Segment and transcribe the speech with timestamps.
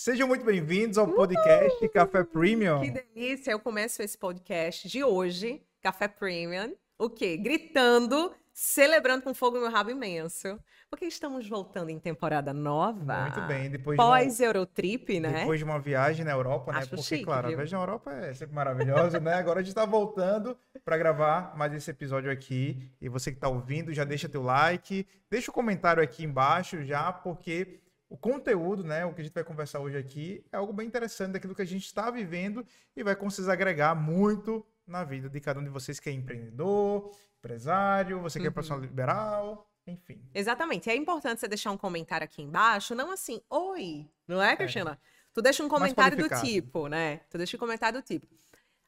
[0.00, 2.82] Sejam muito bem-vindos ao podcast uh, Café Premium.
[2.82, 3.50] Que delícia!
[3.50, 7.36] Eu começo esse podcast de hoje, Café Premium, o quê?
[7.36, 10.56] Gritando, celebrando com fogo no meu rabo imenso.
[10.88, 13.22] Porque estamos voltando em temporada nova.
[13.22, 15.40] Muito bem, depois Pós-Eurotrip, de né?
[15.40, 16.78] Depois de uma viagem na Europa, né?
[16.78, 17.54] Acho Porque, chique, claro, viu?
[17.54, 19.34] a viagem na Europa é sempre maravilhosa, né?
[19.34, 22.88] Agora a gente está voltando para gravar mais esse episódio aqui.
[23.00, 27.12] E você que está ouvindo, já deixa teu like, deixa o comentário aqui embaixo já,
[27.12, 30.86] porque o conteúdo, né, o que a gente vai conversar hoje aqui, é algo bem
[30.86, 32.64] interessante daquilo que a gente está vivendo
[32.96, 37.10] e vai conseguir agregar muito na vida de cada um de vocês que é empreendedor,
[37.38, 38.54] empresário, você que é Uhum.
[38.54, 40.20] profissional liberal, enfim.
[40.34, 40.88] Exatamente.
[40.90, 44.98] É importante você deixar um comentário aqui embaixo, não assim, oi, não é, Cristina?
[45.34, 47.18] Tu deixa um comentário do tipo, né?
[47.30, 48.26] Tu deixa um comentário do tipo.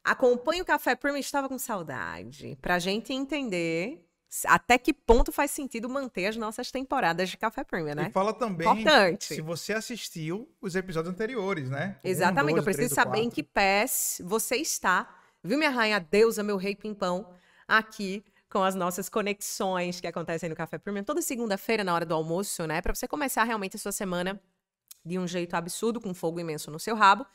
[0.03, 2.57] Acompanhe o Café Premium, estava com saudade.
[2.59, 4.03] Pra gente entender
[4.45, 8.07] até que ponto faz sentido manter as nossas temporadas de Café Premium, né?
[8.09, 9.25] E fala também Importante.
[9.25, 11.97] se você assistiu os episódios anteriores, né?
[12.03, 13.35] Um, Exatamente, dois, eu preciso três, saber em quatro.
[13.35, 15.13] que pés você está.
[15.43, 17.27] Viu, minha rainha deusa, meu rei pimpão,
[17.67, 22.13] aqui com as nossas conexões que acontecem no Café Premium toda segunda-feira na hora do
[22.13, 22.81] almoço, né?
[22.81, 24.39] Para você começar realmente a sua semana
[25.05, 27.25] de um jeito absurdo, com fogo imenso no seu rabo.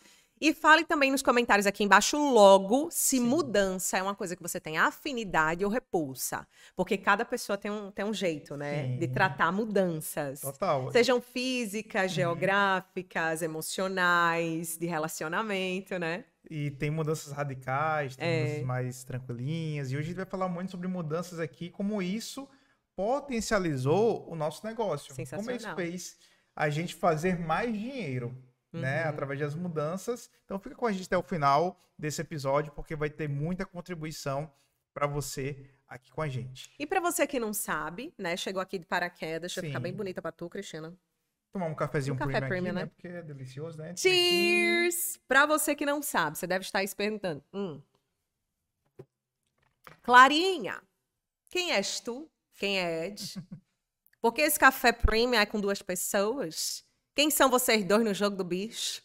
[0.41, 3.25] E fale também nos comentários aqui embaixo logo se Sim.
[3.25, 6.47] mudança é uma coisa que você tem afinidade ou repulsa.
[6.75, 8.97] Porque cada pessoa tem um, tem um jeito, né?
[8.99, 9.13] De Sim.
[9.15, 10.41] tratar mudanças.
[10.41, 10.93] Total.
[10.93, 16.25] Sejam físicas, geográficas, emocionais, de relacionamento, né?
[16.51, 18.43] E tem mudanças radicais, tem É.
[18.43, 19.91] mudanças mais tranquilinhas.
[19.91, 22.47] E hoje a gente vai falar muito sobre mudanças aqui, como isso
[22.95, 25.15] potencializou o nosso negócio.
[25.15, 26.17] Como isso fez
[26.55, 28.35] a gente fazer mais dinheiro,
[28.73, 29.05] né?
[29.05, 29.09] Uhum.
[29.11, 30.31] Através das mudanças.
[30.45, 34.51] Então fica com a gente até o final desse episódio, porque vai ter muita contribuição
[34.93, 36.71] para você aqui com a gente.
[36.79, 38.37] E pra você que não sabe, né?
[38.37, 40.97] Chegou aqui de paraquedas, deixa eu ficar bem bonita pra tu, Cristina.
[41.53, 42.83] Tomar um cafezinho Um café premium, aqui, né?
[42.83, 42.87] né?
[42.87, 43.95] Porque é delicioso, né?
[43.97, 45.19] Cheers!
[45.27, 47.43] Pra você que não sabe, você deve estar aí se perguntando.
[47.53, 47.81] Hum.
[50.03, 50.81] Clarinha,
[51.51, 52.31] quem és tu?
[52.55, 53.35] Quem é Ed?
[54.21, 56.86] Por que esse café premium é com duas pessoas?
[57.17, 59.01] Quem são vocês dois no jogo do bicho?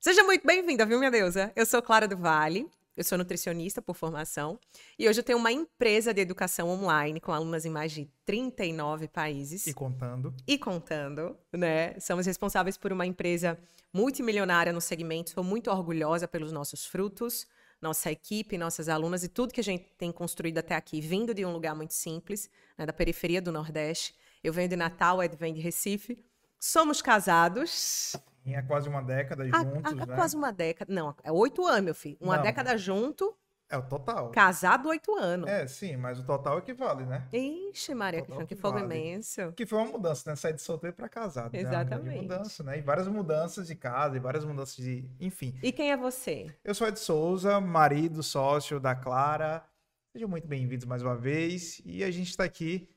[0.00, 1.52] Seja muito bem-vinda, viu, minha deusa?
[1.54, 4.58] Eu sou Clara do Vale, eu sou nutricionista por formação
[4.98, 9.06] e hoje eu tenho uma empresa de educação online com alunas em mais de 39
[9.06, 10.34] países E contando.
[10.44, 11.96] e contando, né?
[12.00, 13.56] Somos responsáveis por uma empresa
[13.92, 15.30] multimilionária no segmento.
[15.30, 17.46] Sou muito orgulhosa pelos nossos frutos,
[17.80, 21.44] nossa equipe, nossas alunas e tudo que a gente tem construído até aqui, vindo de
[21.44, 24.12] um lugar muito simples, né, da periferia do Nordeste.
[24.42, 26.18] Eu venho de Natal, Ed vem de Recife.
[26.60, 28.12] Somos casados
[28.44, 30.14] Em há quase uma década há, juntos, há né?
[30.14, 30.92] quase uma década.
[30.92, 32.16] Não, é oito anos, meu filho.
[32.20, 32.42] Uma Não.
[32.42, 33.36] década junto,
[33.68, 34.30] É o total.
[34.30, 35.48] casado oito anos.
[35.48, 37.26] É, sim, mas o total equivale, né?
[37.32, 39.52] Ixi, Maria Cristina, que que fogo imenso.
[39.52, 40.36] Que foi uma mudança, né?
[40.36, 41.52] Sair de solteiro para casado.
[41.52, 41.60] né?
[41.62, 42.22] Grande Exatamente.
[42.22, 42.78] mudança, né?
[42.78, 45.08] E várias mudanças de casa, e várias mudanças de.
[45.20, 45.58] Enfim.
[45.62, 46.54] E quem é você?
[46.64, 49.62] Eu sou Ed Souza, marido, sócio da Clara.
[50.12, 51.80] Sejam muito bem-vindos mais uma vez.
[51.84, 52.88] E a gente está aqui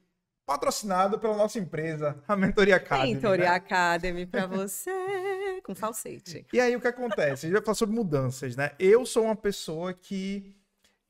[0.48, 3.16] patrocinado pela nossa empresa, a Mentoria Academy.
[3.16, 3.56] Mentoria né?
[3.56, 4.90] Academy pra você,
[5.62, 6.48] com falsete.
[6.54, 7.46] E aí o que acontece?
[7.46, 8.72] A gente vai falar sobre mudanças, né?
[8.80, 10.56] Eu sou uma pessoa que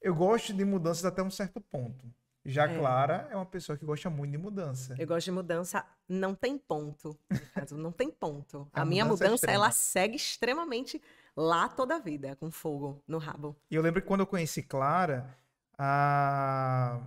[0.02, 2.12] eu gosto de mudanças até um certo ponto.
[2.44, 2.80] Já É.
[2.80, 4.96] Clara é uma pessoa que gosta muito de mudança.
[4.98, 7.16] Eu gosto de mudança, não tem ponto.
[7.30, 8.68] No caso, não tem ponto.
[8.74, 11.00] A A, minha mudança é mudança, ela segue extremamente
[11.36, 13.56] lá toda a vida, com fogo no rabo.
[13.70, 15.38] E eu lembro que quando eu conheci Clara,
[15.78, 17.02] a...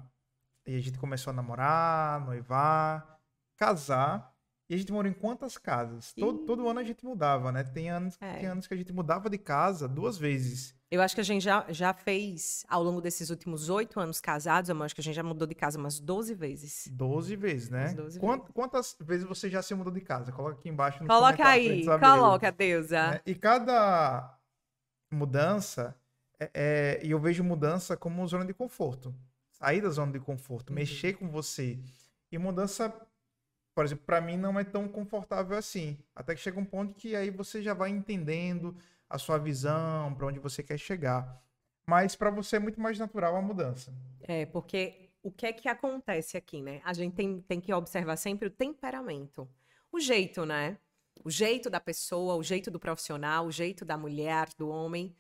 [0.71, 3.19] e a gente começou a namorar, noivar,
[3.57, 4.33] casar.
[4.69, 6.13] E a gente morou em quantas casas?
[6.13, 7.65] Todo, todo ano a gente mudava, né?
[7.65, 8.35] Tem anos, É.
[8.35, 10.77] tem anos que a gente mudava de casa duas vezes.
[10.93, 14.71] Eu acho que a gente já, já fez, ao longo desses últimos oito anos casados,
[14.71, 16.87] amor, acho que a gente já mudou de casa umas 12 vezes.
[16.93, 17.83] Doze vezes, né?
[17.87, 20.31] Umas 12 Quant- Quantas vezes você já se mudou de casa?
[20.31, 23.11] Coloca aqui embaixo no Coloca aí, coloca, deusa.
[23.11, 23.21] né?
[23.27, 24.39] E cada
[25.13, 25.97] mudança,
[26.39, 29.13] é, é- e eu vejo mudança como zona de conforto.
[29.61, 30.77] Sair da zona de conforto, Uhum.
[30.77, 31.79] mexer com você.
[32.33, 32.89] E mudança,
[33.75, 35.99] por exemplo, para mim não é tão confortável assim.
[36.15, 38.75] Até que chega um ponto que aí você já vai entendendo
[39.09, 41.43] a sua visão, para onde você quer chegar.
[41.87, 43.93] Mas para você é muito mais natural a mudança.
[44.23, 46.81] É, porque o que é que acontece aqui, né?
[46.85, 49.49] A gente tem, tem que observar sempre o temperamento.
[49.93, 50.79] O jeito, né?
[51.25, 55.15] O jeito da pessoa, o jeito do profissional, o jeito da mulher, do homem.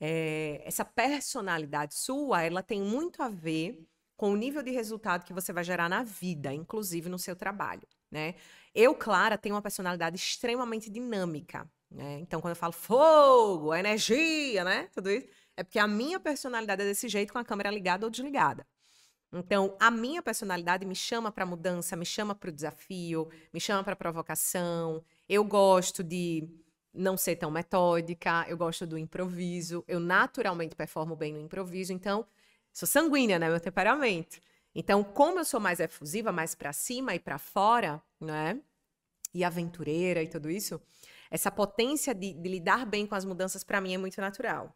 [0.00, 5.32] É, essa personalidade sua, ela tem muito a ver com o nível de resultado que
[5.32, 8.34] você vai gerar na vida, inclusive no seu trabalho, né?
[8.74, 12.18] Eu, Clara, tenho uma personalidade extremamente dinâmica, né?
[12.20, 14.88] Então, quando eu falo fogo, energia, né?
[14.92, 15.26] Tudo isso,
[15.56, 18.66] é porque a minha personalidade é desse jeito, com a câmera ligada ou desligada.
[19.32, 23.82] Então, a minha personalidade me chama para mudança, me chama para o desafio, me chama
[23.82, 25.04] para provocação.
[25.28, 26.48] Eu gosto de
[26.96, 32.26] não ser tão metódica, eu gosto do improviso, eu naturalmente performo bem no improviso, então
[32.72, 34.40] sou sanguínea, né, meu temperamento.
[34.74, 38.60] Então, como eu sou mais efusiva, mais para cima e para fora, né?
[39.32, 40.80] E aventureira e tudo isso,
[41.30, 44.74] essa potência de, de lidar bem com as mudanças para mim é muito natural.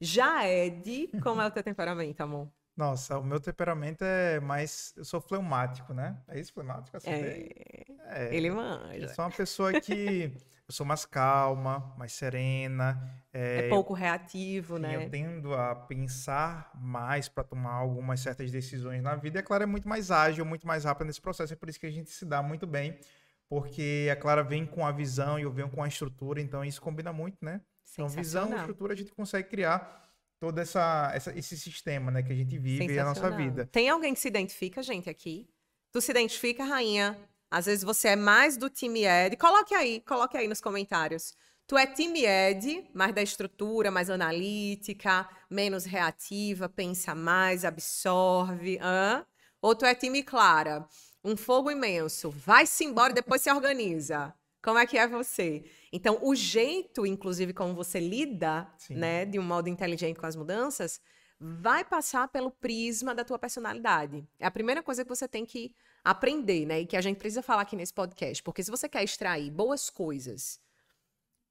[0.00, 2.48] Já Ed, como é o teu temperamento, amor?
[2.80, 4.94] Nossa, o meu temperamento é mais.
[4.96, 6.16] Eu sou fleumático, né?
[6.26, 6.96] É isso, fleumático?
[6.96, 7.84] Assim, é...
[8.06, 8.34] é...
[8.34, 8.96] Ele manja.
[8.96, 10.32] Eu sou uma pessoa que.
[10.66, 12.98] eu sou mais calma, mais serena.
[13.34, 14.96] É, é pouco reativo, né?
[14.96, 19.36] Eu tendo a pensar mais para tomar algumas certas decisões na vida.
[19.36, 21.52] E a Clara é muito mais ágil, muito mais rápida nesse processo.
[21.52, 22.98] É por isso que a gente se dá muito bem.
[23.46, 26.80] Porque a Clara vem com a visão e eu venho com a estrutura, então isso
[26.80, 27.60] combina muito, né?
[27.92, 30.00] Então, visão e estrutura a gente consegue criar
[30.40, 33.66] todo essa, essa, esse sistema né, que a gente vive a nossa vida.
[33.66, 35.46] Tem alguém que se identifica, gente, aqui?
[35.92, 37.16] Tu se identifica, rainha?
[37.50, 39.36] Às vezes você é mais do time Ed.
[39.36, 41.34] Coloque aí, coloque aí nos comentários.
[41.66, 48.78] Tu é time Ed, mais da estrutura, mais analítica, menos reativa, pensa mais, absorve.
[48.80, 49.26] Hã?
[49.60, 50.88] Ou tu é time Clara,
[51.22, 54.34] um fogo imenso, vai-se embora e depois se organiza.
[54.62, 55.64] Como é que é você?
[55.92, 58.94] Então, o jeito, inclusive, como você lida, Sim.
[58.94, 61.00] né, de um modo inteligente com as mudanças,
[61.38, 64.26] vai passar pelo prisma da tua personalidade.
[64.38, 65.74] É a primeira coisa que você tem que
[66.04, 69.02] aprender, né, e que a gente precisa falar aqui nesse podcast, porque se você quer
[69.02, 70.60] extrair boas coisas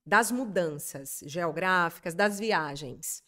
[0.06, 3.24] das mudanças geográficas, das viagens,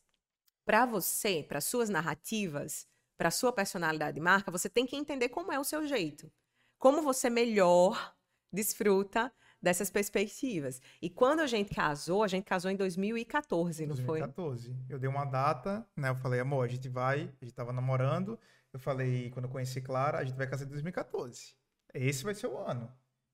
[0.63, 2.87] para você, para suas narrativas,
[3.17, 6.31] para sua personalidade de marca, você tem que entender como é o seu jeito.
[6.77, 8.15] Como você melhor
[8.51, 9.31] desfruta
[9.61, 10.81] dessas perspectivas.
[11.01, 14.05] E quando a gente casou, a gente casou em 2014, não 2014.
[14.05, 14.19] foi?
[14.19, 14.75] 2014.
[14.89, 16.09] Eu dei uma data, né?
[16.09, 18.39] Eu falei, amor, a gente vai, a gente tava namorando.
[18.73, 21.53] Eu falei, quando eu conheci Clara, a gente vai casar em 2014.
[21.93, 22.91] Esse vai ser o ano.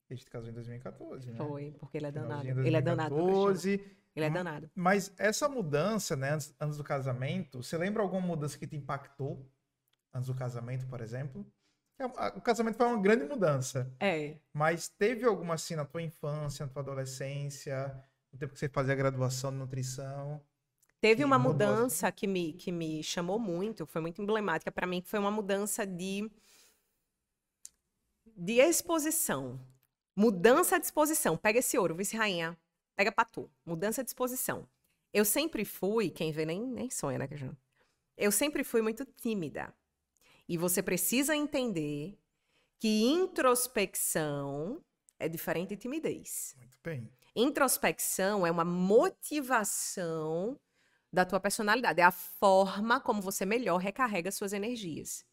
[0.09, 1.37] A gente casou em 2014, né?
[1.37, 2.43] Foi, porque ele é danado.
[2.43, 3.97] 2014, ele é danado.
[4.15, 4.71] Ele é danado.
[4.73, 9.45] Mas essa mudança, né, antes, antes do casamento, você lembra alguma mudança que te impactou
[10.13, 11.45] antes do casamento, por exemplo?
[11.99, 13.91] É o casamento foi uma grande mudança.
[13.99, 14.37] É.
[14.53, 17.91] Mas teve alguma assim na tua infância, na tua adolescência,
[18.31, 20.41] no tempo que você fazia a graduação de nutrição?
[20.99, 25.09] Teve uma mudança que me, que me chamou muito, foi muito emblemática para mim, que
[25.09, 26.29] foi uma mudança de
[28.35, 29.59] de exposição.
[30.15, 31.35] Mudança de exposição.
[31.35, 32.57] Pega esse ouro, vice-rainha.
[32.95, 33.49] Pega pra tu.
[33.65, 34.67] Mudança de exposição.
[35.13, 37.55] Eu sempre fui, quem vê nem, nem sonha, né, Cajun?
[38.15, 39.73] Eu sempre fui muito tímida.
[40.47, 42.17] E você precisa entender
[42.79, 44.81] que introspecção
[45.19, 46.55] é diferente de timidez.
[46.57, 47.11] Muito bem.
[47.35, 50.59] Introspecção é uma motivação
[51.11, 55.25] da tua personalidade, é a forma como você melhor recarrega suas energias.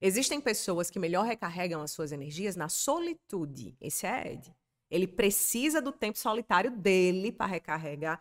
[0.00, 3.76] Existem pessoas que melhor recarregam as suas energias na solitude.
[3.80, 4.54] Esse é Ed.
[4.90, 8.20] Ele precisa do tempo solitário dele para recarregar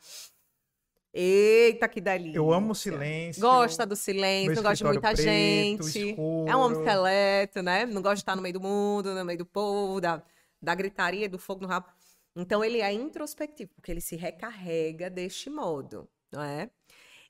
[1.19, 2.37] Eita, que delícia.
[2.37, 3.41] Eu amo o silêncio.
[3.41, 6.09] Gosta do silêncio, não gosta de muita preto, gente.
[6.09, 6.47] Escuro.
[6.47, 7.87] É um homem seleto, né?
[7.87, 10.21] Não gosta de estar no meio do mundo, no meio do povo, da,
[10.61, 11.87] da gritaria, do fogo no rabo.
[12.35, 16.69] Então, ele é introspectivo, porque ele se recarrega deste modo, não é?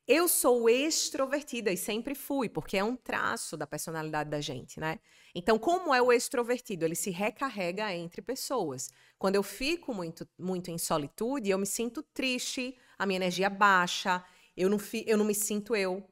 [0.05, 4.99] Eu sou extrovertida e sempre fui, porque é um traço da personalidade da gente, né?
[5.37, 6.83] Então, como é o extrovertido?
[6.83, 8.89] Ele se recarrega entre pessoas.
[9.19, 14.25] Quando eu fico muito, muito em solitude, eu me sinto triste, a minha energia baixa,
[14.55, 16.03] eu não, fi, eu não me sinto eu.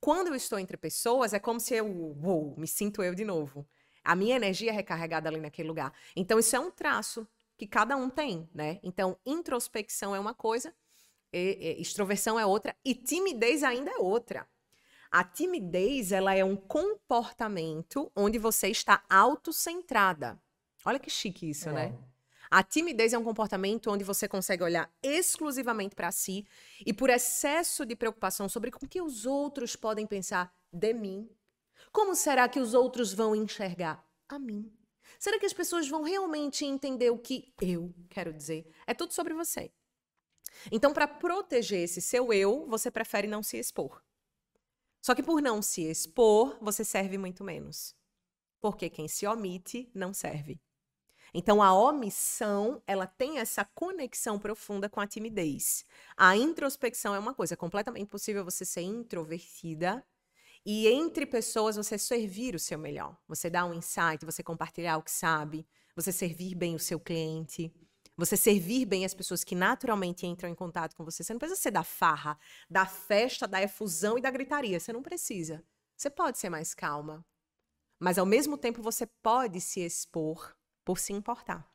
[0.00, 3.68] Quando eu estou entre pessoas, é como se eu, uou, me sinto eu de novo.
[4.02, 5.92] A minha energia é recarregada ali naquele lugar.
[6.16, 8.80] Então, isso é um traço que cada um tem, né?
[8.82, 10.74] Então, introspecção é uma coisa,
[11.30, 14.48] e, e, extroversão é outra e timidez ainda é outra.
[15.10, 20.40] A timidez, ela é um comportamento onde você está autocentrada.
[20.84, 21.98] Olha que chique isso, né?
[22.50, 26.44] A timidez é um comportamento onde você consegue olhar exclusivamente para si
[26.84, 31.28] e por excesso de preocupação sobre o que os outros podem pensar de mim.
[31.92, 34.72] Como será que os outros vão enxergar a mim?
[35.18, 38.68] Será que as pessoas vão realmente entender o que eu quero dizer?
[38.86, 39.72] É tudo sobre você.
[40.70, 44.02] Então, para proteger esse seu eu, você prefere não se expor.
[45.02, 47.94] Só que por não se expor, você serve muito menos.
[48.60, 50.60] Porque quem se omite não serve.
[51.32, 55.84] Então a omissão, ela tem essa conexão profunda com a timidez.
[56.16, 60.04] A introspecção é uma coisa, é completamente possível você ser introvertida
[60.66, 63.16] e entre pessoas você servir o seu melhor.
[63.28, 67.72] Você dar um insight, você compartilhar o que sabe, você servir bem o seu cliente.
[68.20, 71.24] Você servir bem as pessoas que naturalmente entram em contato com você.
[71.24, 74.78] Você não precisa ser da farra, da festa, da efusão e da gritaria.
[74.78, 75.64] Você não precisa.
[75.96, 77.24] Você pode ser mais calma.
[77.98, 81.66] Mas ao mesmo tempo você pode se expor por se importar.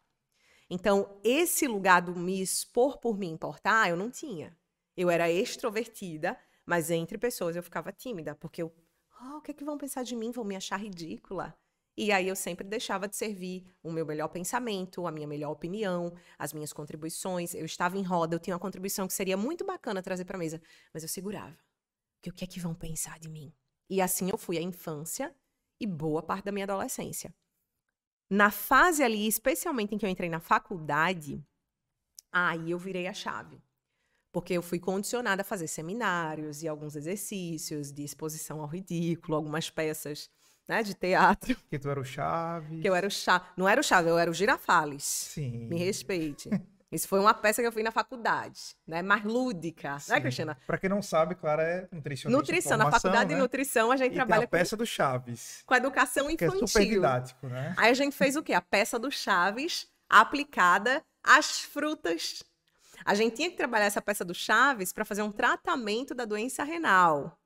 [0.69, 4.55] Então, esse lugar do me expor por me importar, eu não tinha.
[4.95, 8.71] Eu era extrovertida, mas entre pessoas eu ficava tímida, porque eu,
[9.19, 10.29] oh, o que é que vão pensar de mim?
[10.29, 11.57] Vão me achar ridícula.
[11.97, 16.13] E aí eu sempre deixava de servir o meu melhor pensamento, a minha melhor opinião,
[16.37, 17.53] as minhas contribuições.
[17.53, 20.61] Eu estava em roda, eu tinha uma contribuição que seria muito bacana trazer para mesa,
[20.93, 21.57] mas eu segurava.
[22.15, 23.53] Porque o que é que vão pensar de mim?
[23.89, 25.33] E assim eu fui a infância
[25.79, 27.33] e boa parte da minha adolescência.
[28.29, 31.41] Na fase ali, especialmente em que eu entrei na faculdade,
[32.31, 33.61] aí eu virei a chave.
[34.33, 39.69] Porque eu fui condicionada a fazer seminários e alguns exercícios de exposição ao ridículo, algumas
[39.69, 40.29] peças
[40.67, 41.55] né, de teatro.
[41.69, 42.81] Que tu era o Chaves.
[42.81, 43.47] Que eu era o Chaves.
[43.57, 45.03] Não era o Chaves, eu era o Girafales.
[45.03, 45.67] Sim.
[45.67, 46.49] Me respeite.
[46.91, 49.01] Isso foi uma peça que eu fui na faculdade, né?
[49.01, 50.11] Mais lúdica, né, Sim.
[50.13, 50.57] né, Cristina?
[50.65, 52.29] Para quem não sabe, Clara é nutricionista.
[52.29, 53.35] Nutrição, na faculdade né?
[53.35, 54.83] de nutrição a gente e trabalha tem a peça com...
[54.83, 55.63] do Chaves.
[55.65, 56.59] Com a educação infantil.
[56.59, 57.73] Que é super didático, né?
[57.75, 58.53] Aí a gente fez o quê?
[58.53, 62.43] A peça do Chaves aplicada às frutas.
[63.03, 66.63] A gente tinha que trabalhar essa peça do Chaves para fazer um tratamento da doença
[66.63, 67.37] renal.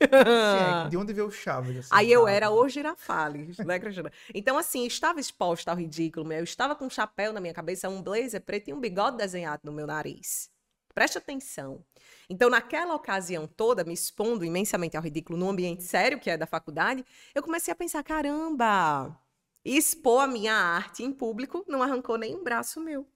[0.00, 1.78] Sim, de onde veio o Chaves?
[1.78, 4.12] Assim, Aí eu era o girafales, né, Cristina?
[4.34, 8.02] Então, assim, estava exposta ao ridículo, eu estava com um chapéu na minha cabeça, um
[8.02, 10.50] blazer preto e um bigode desenhado no meu nariz.
[10.94, 11.84] Preste atenção.
[12.30, 16.46] Então, naquela ocasião toda, me expondo imensamente ao ridículo num ambiente sério, que é da
[16.46, 19.18] faculdade, eu comecei a pensar: caramba,
[19.64, 23.06] expor a minha arte em público não arrancou nem um braço meu,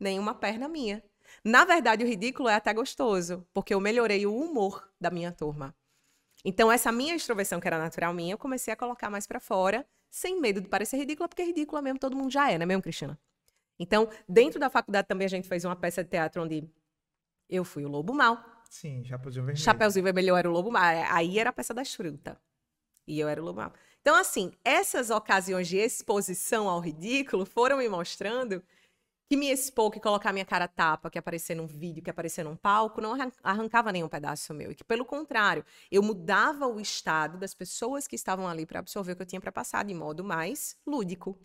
[0.00, 1.02] nem uma perna minha.
[1.44, 5.74] Na verdade, o ridículo é até gostoso, porque eu melhorei o humor da minha turma.
[6.48, 9.86] Então, essa minha extroversão, que era natural minha, eu comecei a colocar mais para fora,
[10.08, 13.20] sem medo de parecer ridícula, porque ridícula mesmo todo mundo já é, né mesmo, Cristina?
[13.78, 16.66] Então, dentro da faculdade também a gente fez uma peça de teatro onde
[17.50, 18.42] eu fui o lobo mal.
[18.70, 19.62] Sim, Chapeuzinho Vermelho.
[19.62, 20.82] Chapeuzinho Vermelho eu era o lobo mal.
[21.10, 22.34] Aí era a peça das frutas.
[23.06, 23.74] E eu era o lobo mal.
[24.00, 28.64] Então, assim, essas ocasiões de exposição ao ridículo foram me mostrando
[29.28, 32.56] que me expor, que colocar minha cara tapa, que aparecer num vídeo, que aparecer num
[32.56, 34.72] palco, não arrancava nenhum pedaço meu.
[34.72, 39.12] E que, pelo contrário, eu mudava o estado das pessoas que estavam ali para absorver
[39.12, 41.38] o que eu tinha para passar de modo mais lúdico.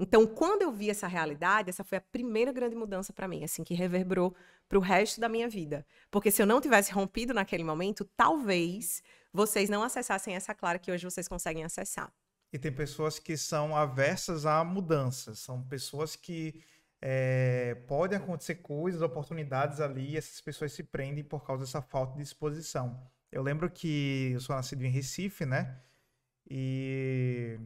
[0.00, 3.62] Então, quando eu vi essa realidade, essa foi a primeira grande mudança para mim, assim,
[3.62, 4.34] que reverberou
[4.68, 5.86] para o resto da minha vida.
[6.10, 9.00] Porque se eu não tivesse rompido naquele momento, talvez
[9.32, 12.12] vocês não acessassem essa Clara que hoje vocês conseguem acessar.
[12.52, 16.60] E tem pessoas que são aversas a mudanças, são pessoas que
[17.02, 22.16] é, podem acontecer coisas, oportunidades ali, e essas pessoas se prendem por causa dessa falta
[22.16, 23.10] de exposição.
[23.30, 25.80] Eu lembro que eu sou nascido em Recife, né?
[26.48, 27.58] E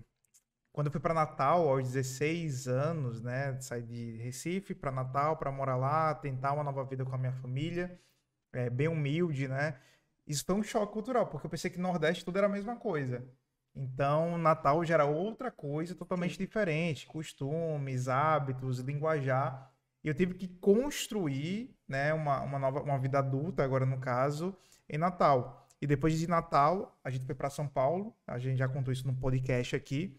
[0.72, 3.60] quando eu fui para Natal, aos 16 anos, né?
[3.60, 7.32] Saí de Recife para Natal para morar lá, tentar uma nova vida com a minha
[7.32, 8.00] família,
[8.52, 9.78] é, bem humilde, né?
[10.26, 12.76] Isso foi um choque cultural, porque eu pensei que no Nordeste tudo era a mesma
[12.76, 13.24] coisa.
[13.76, 19.70] Então, Natal já era outra coisa totalmente diferente, costumes, hábitos, linguajar.
[20.02, 24.56] E eu tive que construir, né, uma, uma nova uma vida adulta agora no caso,
[24.88, 25.68] em Natal.
[25.80, 29.06] E depois de Natal, a gente foi para São Paulo, a gente já contou isso
[29.06, 30.18] no podcast aqui,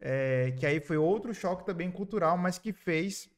[0.00, 3.28] é, que aí foi outro choque também cultural, mas que fez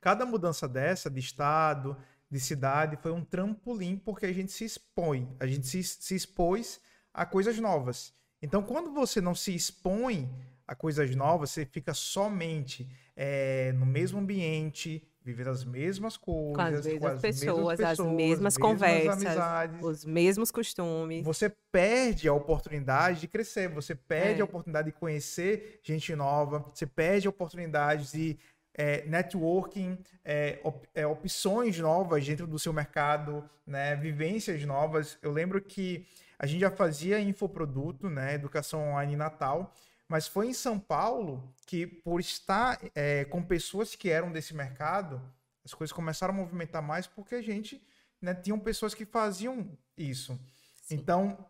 [0.00, 1.94] cada mudança dessa, de estado,
[2.30, 6.80] de cidade, foi um trampolim, porque a gente se expõe, a gente se, se expôs
[7.12, 8.14] a coisas novas.
[8.44, 10.30] Então, quando você não se expõe
[10.68, 12.86] a coisas novas, você fica somente
[13.16, 17.78] é, no mesmo ambiente, vivendo as mesmas coisas, com as mesmas, com as pessoas, mesmas
[17.78, 19.82] pessoas, as mesmas conversas, amizades.
[19.82, 21.24] os mesmos costumes.
[21.24, 24.42] Você perde a oportunidade de crescer, você perde é.
[24.42, 28.38] a oportunidade de conhecer gente nova, você perde a oportunidade de
[28.74, 35.16] é, networking, é, op, é, opções novas dentro do seu mercado, né, vivências novas.
[35.22, 36.06] Eu lembro que
[36.44, 39.72] a gente já fazia infoproduto, né, educação online Natal,
[40.06, 45.22] mas foi em São Paulo que, por estar é, com pessoas que eram desse mercado,
[45.64, 47.82] as coisas começaram a movimentar mais porque a gente
[48.20, 50.38] né, tinham pessoas que faziam isso.
[50.82, 50.96] Sim.
[50.96, 51.46] Então,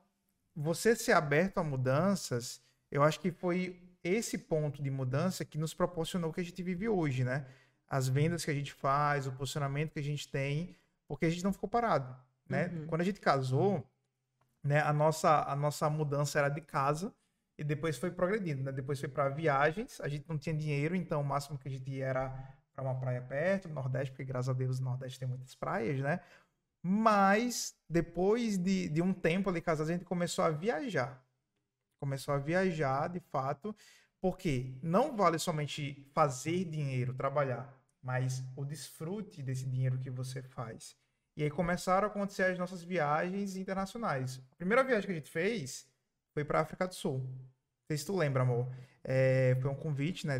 [0.54, 5.74] você ser aberto a mudanças, eu acho que foi esse ponto de mudança que nos
[5.74, 7.44] proporcionou o que a gente vive hoje, né?
[7.88, 10.76] As vendas que a gente faz, o posicionamento que a gente tem,
[11.08, 12.16] porque a gente não ficou parado,
[12.48, 12.68] né?
[12.68, 12.86] Uhum.
[12.86, 13.84] Quando a gente casou,
[14.64, 17.14] né, a nossa, a nossa mudança era de casa
[17.58, 18.72] e depois foi progredindo, né?
[18.72, 21.88] Depois foi para viagens, a gente não tinha dinheiro, então o máximo que a gente
[21.90, 25.28] ia era para uma praia perto, no Nordeste, porque graças a Deus no Nordeste tem
[25.28, 26.20] muitas praias, né?
[26.82, 31.22] Mas depois de, de um tempo ali casados, a gente começou a viajar.
[32.00, 33.74] Começou a viajar, de fato,
[34.20, 40.96] porque não vale somente fazer dinheiro, trabalhar, mas o desfrute desse dinheiro que você faz.
[41.36, 44.40] E aí começaram a acontecer as nossas viagens internacionais.
[44.52, 45.86] A primeira viagem que a gente fez
[46.32, 47.18] foi para África do Sul.
[47.18, 48.68] Não sei se tu lembra, amor.
[49.02, 50.38] É, foi um convite, né,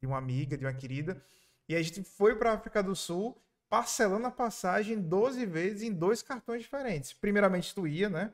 [0.00, 1.22] de uma amiga, de uma querida.
[1.68, 6.22] E a gente foi para África do Sul parcelando a passagem 12 vezes em dois
[6.22, 7.12] cartões diferentes.
[7.12, 8.32] Primeiramente tu ia, né?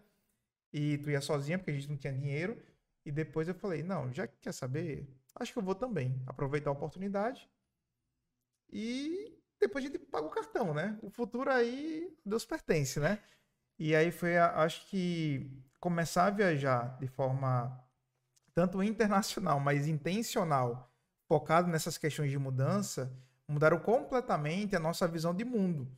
[0.72, 2.60] E tu ia sozinha, porque a gente não tinha dinheiro.
[3.04, 6.20] E depois eu falei, não, já que quer saber, acho que eu vou também.
[6.26, 7.48] Aproveitar a oportunidade.
[8.72, 10.98] E depois a gente paga o cartão, né?
[11.02, 13.18] O futuro aí, Deus pertence, né?
[13.78, 17.78] E aí foi, acho que, começar a viajar de forma
[18.54, 20.90] tanto internacional, mas intencional,
[21.26, 23.12] focado nessas questões de mudança,
[23.48, 25.90] mudaram completamente a nossa visão de mundo.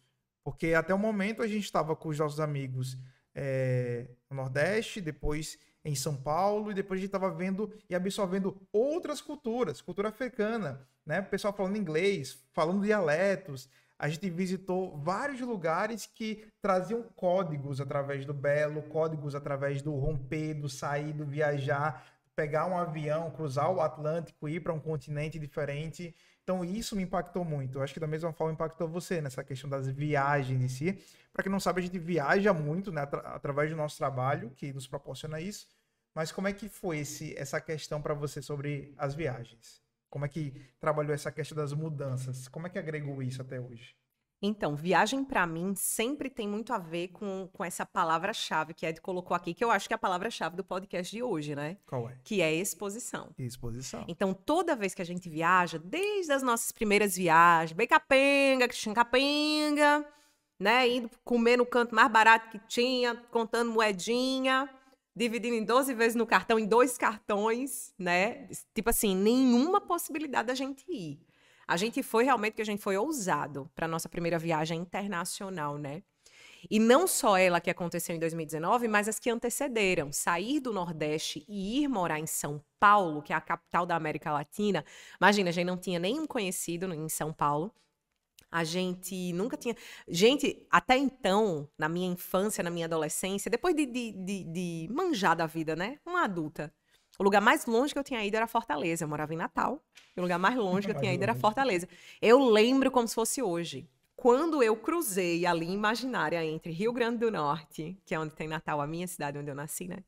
[0.43, 2.97] Porque até o momento a gente estava com os nossos amigos
[3.35, 8.61] é, no Nordeste, depois em São Paulo, e depois a gente estava vendo e absorvendo
[8.73, 11.21] outras culturas, cultura africana, né?
[11.21, 13.69] O pessoal falando inglês, falando dialetos.
[13.97, 20.55] A gente visitou vários lugares que traziam códigos através do belo, códigos através do romper,
[20.55, 26.15] do sair, do viajar, pegar um avião, cruzar o Atlântico, ir para um continente diferente.
[26.43, 27.79] Então isso me impactou muito.
[27.79, 31.01] Eu acho que da mesma forma impactou você nessa questão das viagens em si.
[31.33, 34.87] Para quem não sabe, a gente viaja muito né, através do nosso trabalho, que nos
[34.87, 35.76] proporciona isso.
[36.17, 39.83] Mas como é que foi esse, essa questão para você sobre as viagens?
[40.09, 42.49] Como é que trabalhou essa questão das mudanças?
[42.49, 43.95] Como é que agregou isso até hoje?
[44.41, 48.99] Então, viagem para mim sempre tem muito a ver com, com essa palavra-chave que Ed
[49.03, 51.77] colocou aqui, que eu acho que é a palavra-chave do podcast de hoje, né?
[51.85, 52.17] Qual é?
[52.25, 53.29] Que é exposição.
[53.37, 54.03] Exposição.
[54.09, 60.07] Então, toda vez que a gente viaja, desde as nossas primeiras viagens, bem capenga, capenga,
[60.59, 60.89] né?
[60.89, 64.67] Indo comer no canto mais barato que tinha, contando moedinha,
[65.17, 68.47] dividindo em 12 vezes no cartão, em dois cartões, né?
[68.75, 71.19] Tipo assim, nenhuma possibilidade da gente ir.
[71.67, 76.03] A gente foi realmente que a gente foi ousado para nossa primeira viagem internacional, né?
[76.71, 80.13] E não só ela que aconteceu em 2019, mas as que antecederam.
[80.13, 84.33] Sair do Nordeste e ir morar em São Paulo, que é a capital da América
[84.33, 84.85] Latina.
[85.21, 87.73] Imagina, a gente não tinha nenhum conhecido em São Paulo.
[88.51, 89.75] A gente nunca tinha.
[90.09, 95.37] Gente, até então, na minha infância, na minha adolescência, depois de, de, de, de manjar
[95.37, 95.99] da vida, né?
[96.07, 96.73] Uma adulta.
[97.19, 99.05] O lugar mais longe que eu tinha ido era Fortaleza.
[99.05, 99.83] Eu morava em Natal.
[100.17, 101.89] E o lugar mais longe que eu tinha ido era Fortaleza.
[102.21, 103.89] Eu lembro como se fosse hoje.
[104.15, 108.49] Quando eu cruzei a linha imaginária entre Rio Grande do Norte, que é onde tem
[108.49, 109.99] Natal, a minha cidade onde eu nasci, né?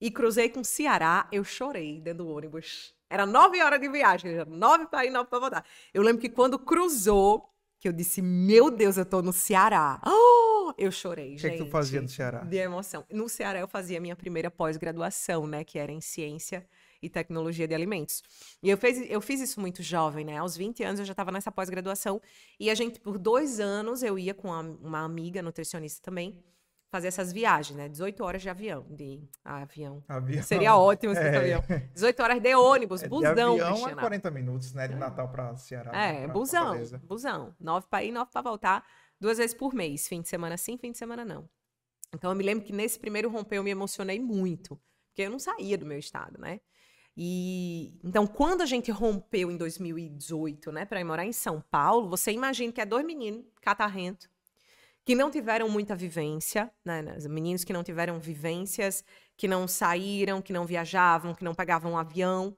[0.00, 2.94] E cruzei com Ceará, eu chorei dentro do ônibus.
[3.10, 5.64] Era nove horas de viagem, nove para ir, nove para voltar.
[5.92, 10.00] Eu lembro que quando cruzou, que eu disse, meu Deus, eu tô no Ceará.
[10.06, 11.38] Oh, eu chorei, gente.
[11.38, 12.44] O que, é que tu fazia no Ceará?
[12.44, 13.04] De emoção.
[13.10, 16.64] No Ceará eu fazia minha primeira pós-graduação, né, que era em ciência
[17.02, 18.22] e tecnologia de alimentos.
[18.62, 20.36] E eu, fez, eu fiz isso muito jovem, né?
[20.36, 22.20] Aos 20 anos eu já estava nessa pós-graduação.
[22.60, 26.38] E a gente, por dois anos, eu ia com uma, uma amiga nutricionista também
[26.90, 27.88] fazer essas viagens, né?
[27.88, 28.84] 18 horas de avião.
[28.90, 30.02] De ah, avião.
[30.08, 30.42] avião.
[30.42, 31.36] Seria ótimo esse é.
[31.36, 31.62] avião.
[31.94, 33.34] 18 horas de ônibus, é, busão.
[33.34, 33.92] De avião Cristina.
[33.92, 34.88] é 40 minutos, né?
[34.88, 35.96] De Natal para Ceará.
[35.96, 36.62] É, pra busão.
[36.64, 36.98] Fortaleza.
[36.98, 37.54] Busão.
[37.60, 38.84] Nove para ir, nove para voltar.
[39.20, 40.08] Duas vezes por mês.
[40.08, 41.48] Fim de semana sim, fim de semana não.
[42.12, 44.80] Então eu me lembro que nesse primeiro romper eu me emocionei muito.
[45.08, 46.60] Porque eu não saía do meu estado, né?
[47.16, 52.08] E então, quando a gente rompeu em 2018, né, para ir morar em São Paulo,
[52.08, 54.30] você imagina que é dois meninos catarrento
[55.04, 59.02] que não tiveram muita vivência, né, né, meninos que não tiveram vivências,
[59.36, 62.56] que não saíram, que não viajavam, que não pegavam um avião,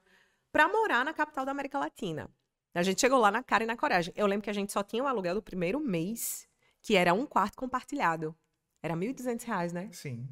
[0.53, 2.29] para morar na capital da América Latina.
[2.75, 4.13] A gente chegou lá na cara e na coragem.
[4.17, 6.49] Eu lembro que a gente só tinha o aluguel do primeiro mês,
[6.83, 8.35] que era um quarto compartilhado.
[8.83, 9.89] Era R$ 1.200, né?
[9.93, 10.27] Sim.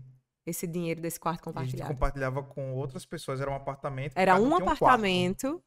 [0.45, 1.85] Esse dinheiro desse quarto compartilhado.
[1.85, 4.17] a gente compartilhava com outras pessoas, era um apartamento.
[4.17, 5.63] Era um apartamento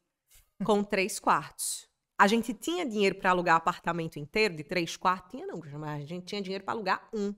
[0.60, 1.88] um com três quartos.
[2.16, 5.32] A gente tinha dinheiro para alugar apartamento inteiro de três quartos?
[5.32, 7.34] Tinha não, mas a gente tinha dinheiro para alugar um.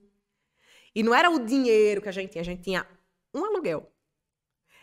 [0.93, 2.87] E não era o dinheiro que a gente tinha, a gente tinha
[3.33, 3.91] um aluguel.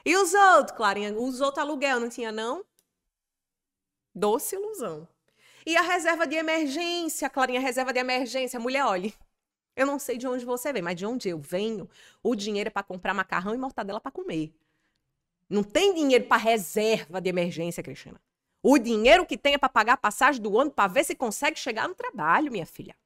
[0.05, 2.65] E os outros, Clarinha, os outros aluguel não tinha não?
[4.15, 5.09] Doce ilusão.
[5.67, 8.61] E a reserva de emergência, Clarinha, reserva de emergência.
[8.61, 9.15] Mulher, olhe,
[9.75, 11.89] eu não sei de onde você vem, mas de onde eu venho,
[12.23, 14.55] o dinheiro é para comprar macarrão e mortadela para comer.
[15.49, 18.21] Não tem dinheiro para reserva de emergência, Cristina.
[18.67, 21.59] O dinheiro que tem é para pagar a passagem do ano para ver se consegue
[21.59, 22.97] chegar no trabalho, minha filha.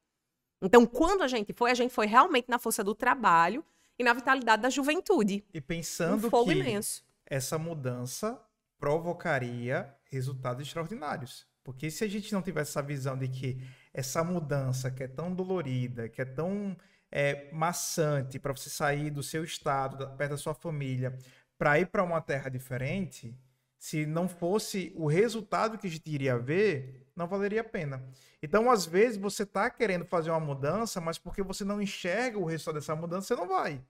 [0.62, 3.64] Então, quando a gente foi, a gente foi realmente na força do trabalho
[3.98, 5.44] e na vitalidade da juventude.
[5.52, 7.02] E pensando um que imenso.
[7.26, 8.40] essa mudança
[8.78, 11.44] provocaria resultados extraordinários.
[11.64, 13.60] Porque se a gente não tivesse essa visão de que
[13.92, 16.76] essa mudança que é tão dolorida, que é tão
[17.10, 21.18] é, maçante para você sair do seu estado, perto da sua família,
[21.58, 23.36] para ir para uma terra diferente,
[23.78, 28.04] se não fosse o resultado que a gente iria ver, não valeria a pena.
[28.42, 32.44] Então, às vezes, você está querendo fazer uma mudança, mas porque você não enxerga o
[32.44, 33.80] resultado dessa mudança, você não vai.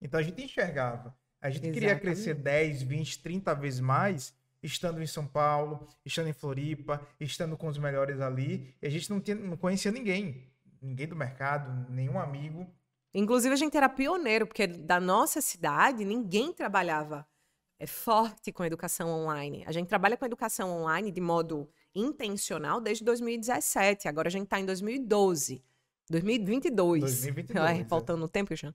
[0.00, 1.16] Então, a gente enxergava.
[1.40, 1.74] A gente Exatamente.
[1.74, 7.56] queria crescer 10, 20, 30 vezes mais, estando em São Paulo, estando em Floripa, estando
[7.56, 10.48] com os melhores ali, e a gente não, tinha, não conhecia ninguém,
[10.80, 12.66] ninguém do mercado, nenhum amigo.
[13.12, 17.26] Inclusive, a gente era pioneiro, porque da nossa cidade, ninguém trabalhava
[17.78, 19.64] é, forte com educação online.
[19.66, 24.08] A gente trabalha com educação online de modo intencional desde 2017.
[24.08, 25.62] Agora a gente está em 2012.
[26.10, 27.00] 2022.
[27.00, 28.74] 2022 Ai, faltando no tempo, Cristiano.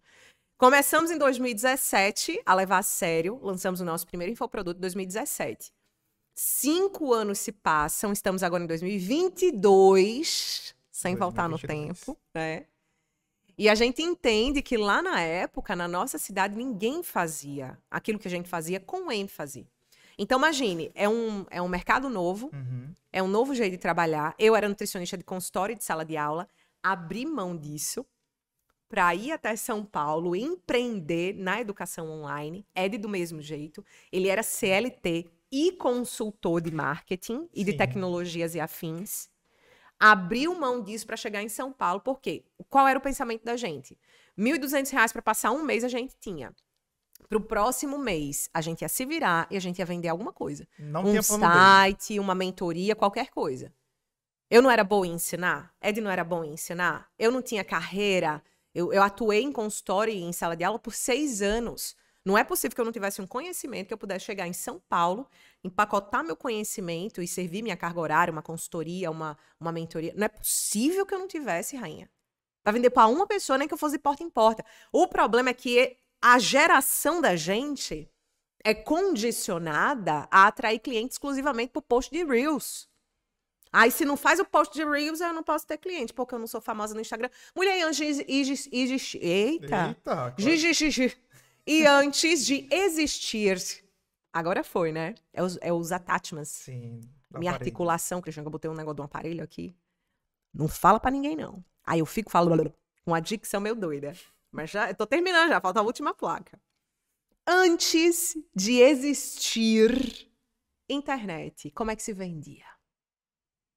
[0.58, 5.74] Começamos em 2017 a levar a sério, lançamos o nosso primeiro infoproduto em 2017.
[6.36, 11.20] Cinco anos se passam, estamos agora em 2022, sem 2022.
[11.20, 12.66] voltar no tempo, né?
[13.64, 18.28] E a gente entende que lá na época, na nossa cidade, ninguém fazia aquilo que
[18.28, 19.66] a gente fazia com ênfase.
[20.18, 22.94] Então, imagine, é um, é um mercado novo, Uhum.
[23.10, 24.36] é um novo jeito de trabalhar.
[24.38, 26.46] Eu era nutricionista de consultório e de sala de aula,
[26.84, 28.06] abri mão disso
[28.90, 32.66] para ir até São Paulo empreender na educação online.
[32.76, 33.82] Ed do mesmo jeito.
[34.12, 37.78] Ele era CLT e consultor de marketing e de Sim.
[37.78, 39.30] tecnologias e afins.
[40.00, 42.44] Abriu mão disso para chegar em São Paulo, por quê?
[42.70, 43.98] Qual era o pensamento da gente?
[44.38, 46.54] 1.200 reais para passar um mês a gente tinha.
[47.30, 50.34] Para o próximo mês, a gente ia se virar e a gente ia vender alguma
[50.34, 53.74] coisa Não um site, uma mentoria, qualquer coisa.
[54.50, 55.74] Eu não era boa em ensinar?
[55.82, 57.10] Ed não era bom em ensinar?
[57.18, 58.44] Eu não tinha carreira?
[58.74, 61.96] Eu, eu atuei em consultório e em sala de aula por seis anos.
[62.26, 64.80] Não é possível que eu não tivesse um conhecimento que eu pudesse chegar em São
[64.88, 65.28] Paulo,
[65.64, 70.14] empacotar meu conhecimento e servir minha carga horária, uma consultoria, uma, uma mentoria.
[70.16, 72.10] Não é possível que eu não tivesse, rainha.
[72.64, 74.64] Para vender para uma pessoa, nem que eu fosse de porta em porta.
[74.92, 78.10] O problema é que a geração da gente
[78.64, 82.88] é condicionada a atrair clientes exclusivamente por post de Reels.
[83.74, 86.40] Aí, se não faz o post de Reels, eu não posso ter cliente, porque eu
[86.40, 87.30] não sou famosa no Instagram.
[87.56, 90.36] Mulher, e antes, Igis, Igis, eita, Eita.
[90.38, 91.23] Gi, gi, gi.
[91.66, 93.58] E antes de existir,
[94.32, 95.16] agora foi, né?
[95.32, 96.50] É os, é os attachments.
[96.50, 97.00] Sim.
[97.32, 97.54] Minha aparelho.
[97.56, 99.76] articulação, Cristiano, que eu botei um negócio de um aparelho aqui.
[100.54, 101.64] Não fala pra ninguém, não.
[101.84, 102.74] Aí eu fico falando
[103.04, 104.14] com a dicção meio doida.
[104.52, 106.62] Mas já, eu tô terminando já, falta a última placa.
[107.46, 110.32] Antes de existir
[110.88, 112.66] internet, como é que se vendia?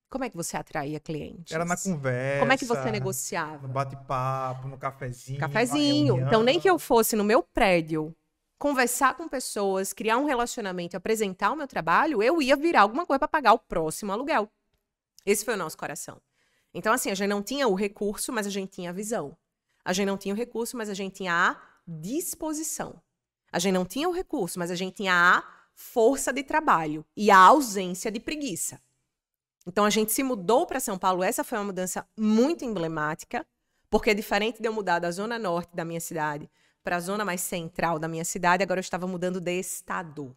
[0.09, 1.53] Como é que você atraía clientes?
[1.53, 2.41] Era na conversa.
[2.41, 3.67] Como é que você No negociava?
[3.67, 5.41] bate-papo, no cafezinho.
[5.41, 6.21] Cafezinho.
[6.21, 8.15] Então, nem que eu fosse no meu prédio
[8.59, 13.19] conversar com pessoas, criar um relacionamento, apresentar o meu trabalho, eu ia virar alguma coisa
[13.19, 14.49] para pagar o próximo aluguel.
[15.27, 16.21] Esse foi o nosso coração.
[16.73, 19.37] Então, assim, a gente não tinha o recurso, mas a gente tinha a visão.
[19.85, 23.01] A gente não tinha o recurso, mas a gente tinha a disposição.
[23.53, 27.31] A gente não tinha o recurso, mas a gente tinha a força de trabalho e
[27.31, 28.81] a ausência de preguiça.
[29.67, 31.23] Então a gente se mudou para São Paulo.
[31.23, 33.45] Essa foi uma mudança muito emblemática,
[33.91, 36.49] porque diferente de eu mudar da zona norte da minha cidade
[36.83, 40.37] para a zona mais central da minha cidade, agora eu estava mudando de estado.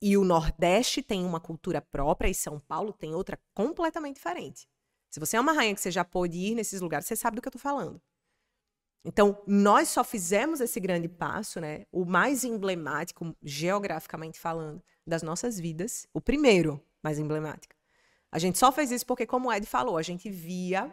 [0.00, 4.66] E o Nordeste tem uma cultura própria e São Paulo tem outra completamente diferente.
[5.10, 7.42] Se você é uma rainha que você já pôde ir nesses lugares, você sabe do
[7.42, 8.00] que eu estou falando.
[9.04, 11.84] Então, nós só fizemos esse grande passo, né?
[11.92, 16.06] O mais emblemático, geograficamente falando, das nossas vidas.
[16.12, 17.73] O primeiro mais emblemático.
[18.34, 20.92] A gente só fez isso porque, como o Ed falou, a gente via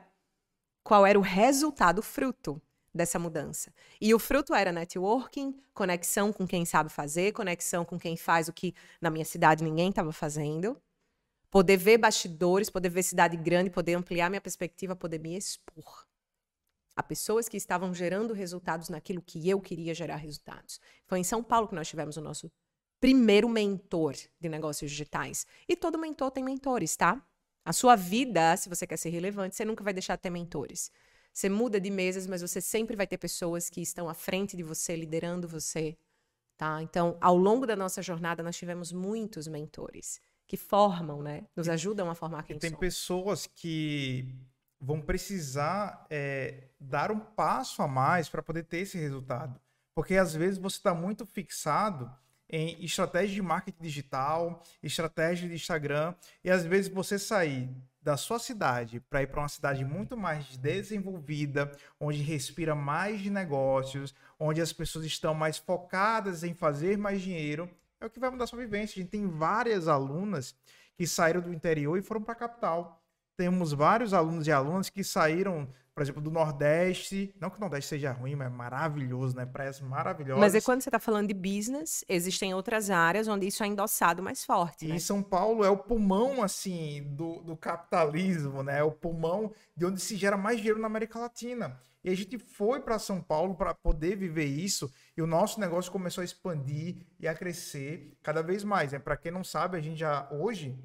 [0.84, 2.62] qual era o resultado, o fruto
[2.94, 3.74] dessa mudança.
[4.00, 8.54] E o fruto era networking, conexão com quem sabe fazer, conexão com quem faz o
[8.54, 10.80] que na minha cidade ninguém estava fazendo.
[11.50, 16.06] Poder ver bastidores, poder ver cidade grande, poder ampliar minha perspectiva, poder me expor
[16.96, 20.80] a pessoas que estavam gerando resultados naquilo que eu queria gerar resultados.
[21.08, 22.52] Foi em São Paulo que nós tivemos o nosso
[23.00, 25.48] primeiro mentor de negócios digitais.
[25.68, 27.20] E todo mentor tem mentores, tá?
[27.64, 30.92] A sua vida, se você quer ser relevante, você nunca vai deixar de ter mentores.
[31.34, 34.64] Você muda de mesas, mas você sempre vai ter pessoas que estão à frente de
[34.64, 35.98] você, liderando você,
[36.58, 36.82] tá?
[36.82, 41.46] Então, ao longo da nossa jornada, nós tivemos muitos mentores que formam, né?
[41.56, 42.80] Nos ajudam a formar E quem tem somos.
[42.80, 44.36] pessoas que
[44.80, 49.62] vão precisar é, dar um passo a mais para poder ter esse resultado.
[49.94, 52.12] Porque às vezes você está muito fixado
[52.52, 57.70] em estratégia de marketing digital, estratégia de Instagram, e às vezes você sair
[58.02, 63.30] da sua cidade para ir para uma cidade muito mais desenvolvida, onde respira mais de
[63.30, 67.70] negócios, onde as pessoas estão mais focadas em fazer mais dinheiro,
[68.02, 69.00] é o que vai mudar a sua vivência.
[69.00, 70.56] A gente tem várias alunas
[70.96, 73.02] que saíram do interior e foram para a capital.
[73.38, 77.34] Temos vários alunos e alunas que saíram por exemplo, do Nordeste.
[77.40, 79.46] Não que o Nordeste seja ruim, mas é maravilhoso, né?
[79.46, 80.40] Praias maravilhosas.
[80.40, 84.24] Mas é quando você está falando de business, existem outras áreas onde isso é endossado
[84.24, 84.86] mais forte.
[84.86, 85.00] E né?
[85.00, 88.80] São Paulo é o pulmão, assim, do, do capitalismo, né?
[88.80, 91.80] É o pulmão de onde se gera mais dinheiro na América Latina.
[92.04, 95.92] E a gente foi para São Paulo para poder viver isso e o nosso negócio
[95.92, 98.92] começou a expandir e a crescer cada vez mais.
[98.92, 98.98] Né?
[98.98, 100.80] Para quem não sabe, a gente já hoje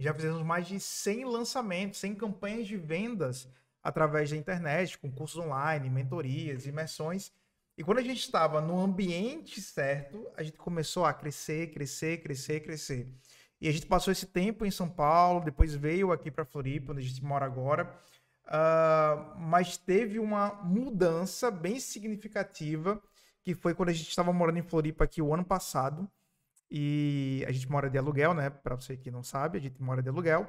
[0.00, 3.48] já fizemos mais de 100 lançamentos, 100 campanhas de vendas
[3.88, 7.32] através da internet, com cursos online, mentorias, imersões.
[7.76, 12.60] E quando a gente estava no ambiente certo, a gente começou a crescer, crescer, crescer,
[12.60, 13.08] crescer.
[13.58, 17.00] E a gente passou esse tempo em São Paulo, depois veio aqui para Floripa, onde
[17.00, 17.90] a gente mora agora.
[18.44, 23.02] Uh, mas teve uma mudança bem significativa,
[23.42, 26.06] que foi quando a gente estava morando em Floripa aqui o ano passado.
[26.70, 28.50] E a gente mora de aluguel, né?
[28.50, 30.46] Para você que não sabe, a gente mora de aluguel.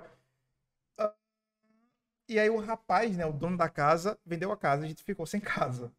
[2.30, 5.26] E aí o rapaz, né, o dono da casa, vendeu a casa, a gente ficou
[5.26, 5.92] sem casa.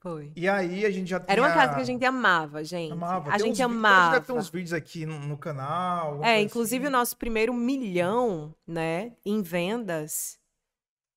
[0.00, 0.32] Foi.
[0.34, 1.32] E aí a gente já tinha...
[1.32, 2.92] Era uma casa que a gente amava, gente.
[2.92, 3.30] Amava.
[3.30, 4.12] A Tem gente uns amava.
[4.14, 6.22] Deve ter uns vídeos aqui no, no canal.
[6.24, 6.92] É, inclusive o assim.
[6.92, 10.38] nosso primeiro milhão, né, em vendas,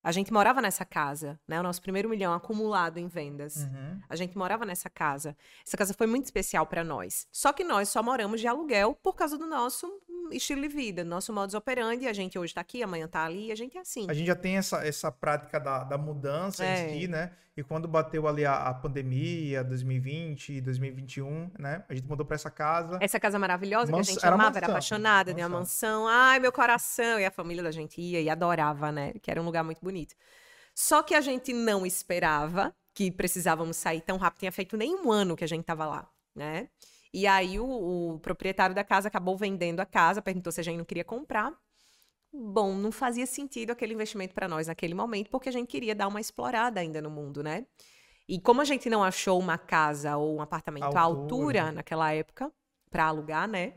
[0.08, 1.60] a gente morava nessa casa, né?
[1.60, 3.58] O nosso primeiro milhão acumulado em vendas.
[3.58, 4.00] Uhum.
[4.08, 5.36] A gente morava nessa casa.
[5.66, 7.28] Essa casa foi muito especial para nós.
[7.30, 11.32] Só que nós só moramos de aluguel por causa do nosso estilo de vida, nosso
[11.34, 12.08] modus operandi.
[12.08, 14.06] A gente hoje tá aqui, amanhã tá ali, a gente é assim.
[14.10, 16.90] A gente já tem essa, essa prática da, da mudança É.
[16.96, 17.32] em si, né?
[17.56, 21.84] E quando bateu ali a, a pandemia, 2020 e 2021, né?
[21.90, 23.00] A gente mudou para essa casa.
[23.02, 25.42] Essa casa maravilhosa que a Mans- gente era amava, era mansão, apaixonada, né?
[25.42, 26.08] A mansão.
[26.08, 27.20] Ai, meu coração.
[27.20, 29.13] E a família da gente ia e adorava, né?
[29.22, 30.13] Que era um lugar muito bonito.
[30.76, 34.40] Só que a gente não esperava que precisávamos sair tão rápido.
[34.42, 36.70] Tinha feito nem um ano que a gente tava lá, né?
[37.13, 40.78] E aí o, o proprietário da casa acabou vendendo a casa, perguntou se a gente
[40.78, 41.54] não queria comprar.
[42.32, 46.08] Bom, não fazia sentido aquele investimento para nós naquele momento, porque a gente queria dar
[46.08, 47.65] uma explorada ainda no mundo, né?
[48.28, 51.62] E como a gente não achou uma casa ou um apartamento à Altura.
[51.62, 52.52] altura naquela época
[52.91, 53.76] para alugar, né?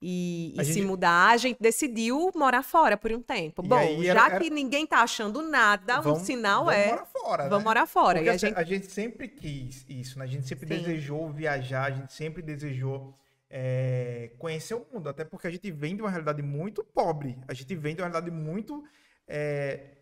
[0.00, 3.62] E, e se gente- mudar, a gente decidiu morar fora por um tempo.
[3.64, 6.88] E Bom, já era- era- que ninguém tá achando nada, Vamos- um sinal vamos é
[6.90, 7.64] morar fora, vamos né?
[7.64, 8.18] morar fora.
[8.18, 10.24] Porque e a assim, gente a gente sempre quis isso, né?
[10.26, 10.82] A gente sempre Sim.
[10.82, 13.14] desejou viajar, a gente sempre desejou
[13.48, 17.54] é, conhecer o mundo, até porque a gente vem de uma realidade muito pobre, a
[17.54, 18.84] gente vem de uma realidade muito
[19.28, 19.95] é,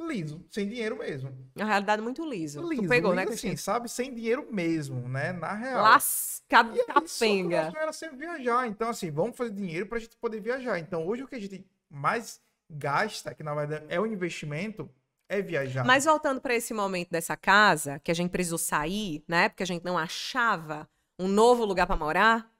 [0.00, 1.32] liso, sem dinheiro mesmo.
[1.54, 2.60] uma realidade muito liso.
[2.68, 3.54] Liso, tu pegou, né, liso Cristina?
[3.54, 3.88] assim, sabe?
[3.88, 5.32] Sem dinheiro mesmo, né?
[5.32, 5.82] Na real.
[5.82, 7.64] Lascado o capenga.
[7.64, 8.66] nosso era sempre viajar.
[8.66, 10.78] Então, assim, vamos fazer dinheiro pra gente poder viajar.
[10.78, 14.90] Então, hoje o que a gente mais gasta, que na verdade é o investimento,
[15.28, 15.84] é viajar.
[15.84, 19.48] Mas voltando para esse momento dessa casa, que a gente precisou sair, né?
[19.48, 22.52] Porque a gente não achava um novo lugar para morar,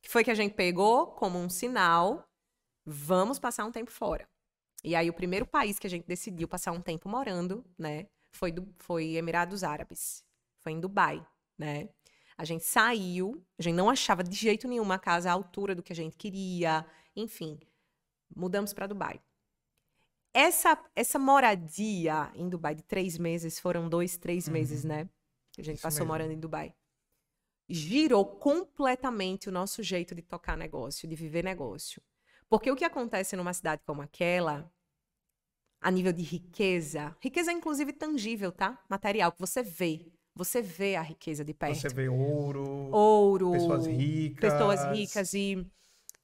[0.00, 2.28] que foi que a gente pegou como um sinal,
[2.84, 4.28] vamos passar um tempo fora.
[4.84, 8.50] E aí o primeiro país que a gente decidiu passar um tempo morando, né, foi
[8.50, 10.24] do foi Emirados Árabes.
[10.58, 11.24] Foi em Dubai,
[11.58, 11.88] né?
[12.36, 15.82] A gente saiu, a gente não achava de jeito nenhum uma casa à altura do
[15.82, 17.60] que a gente queria, enfim,
[18.34, 19.20] mudamos para Dubai.
[20.34, 24.52] Essa, essa moradia em Dubai de três meses, foram dois, três Uhum.
[24.54, 25.08] meses, né?
[25.52, 26.12] Que a gente Isso passou mesmo.
[26.12, 26.74] morando em Dubai.
[27.68, 32.02] Girou completamente o nosso jeito de tocar negócio, de viver negócio.
[32.52, 34.70] Porque o que acontece numa cidade como aquela,
[35.80, 38.78] a nível de riqueza, riqueza inclusive tangível, tá?
[38.90, 40.12] Material, que você vê.
[40.34, 41.76] Você vê a riqueza de perto.
[41.80, 44.52] Você vê ouro, Ouro, pessoas ricas.
[44.52, 45.66] pessoas ricas e,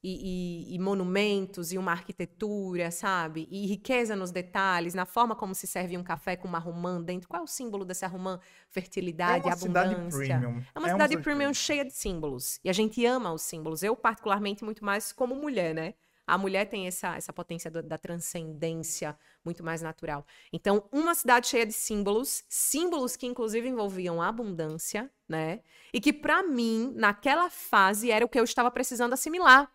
[0.03, 3.47] e, e- e monumentos e uma arquitetura, sabe?
[3.49, 7.27] E riqueza nos detalhes, na forma como se serve um café com uma romã dentro.
[7.27, 8.39] Qual é o símbolo dessa romã?
[8.69, 10.17] Fertilidade, é uma cidade abundância.
[10.39, 10.63] premium.
[10.75, 12.59] É uma cidade premium cheia de símbolos.
[12.63, 13.81] E a gente ama os símbolos.
[13.81, 15.95] Eu, particularmente, muito mais como mulher, né?
[16.33, 20.25] A mulher tem essa, essa potência da transcendência muito mais natural.
[20.53, 25.61] Então, uma cidade cheia de símbolos, símbolos que inclusive envolviam abundância, né?
[25.93, 29.71] E que para mim, naquela fase, era o que eu estava precisando assimilar.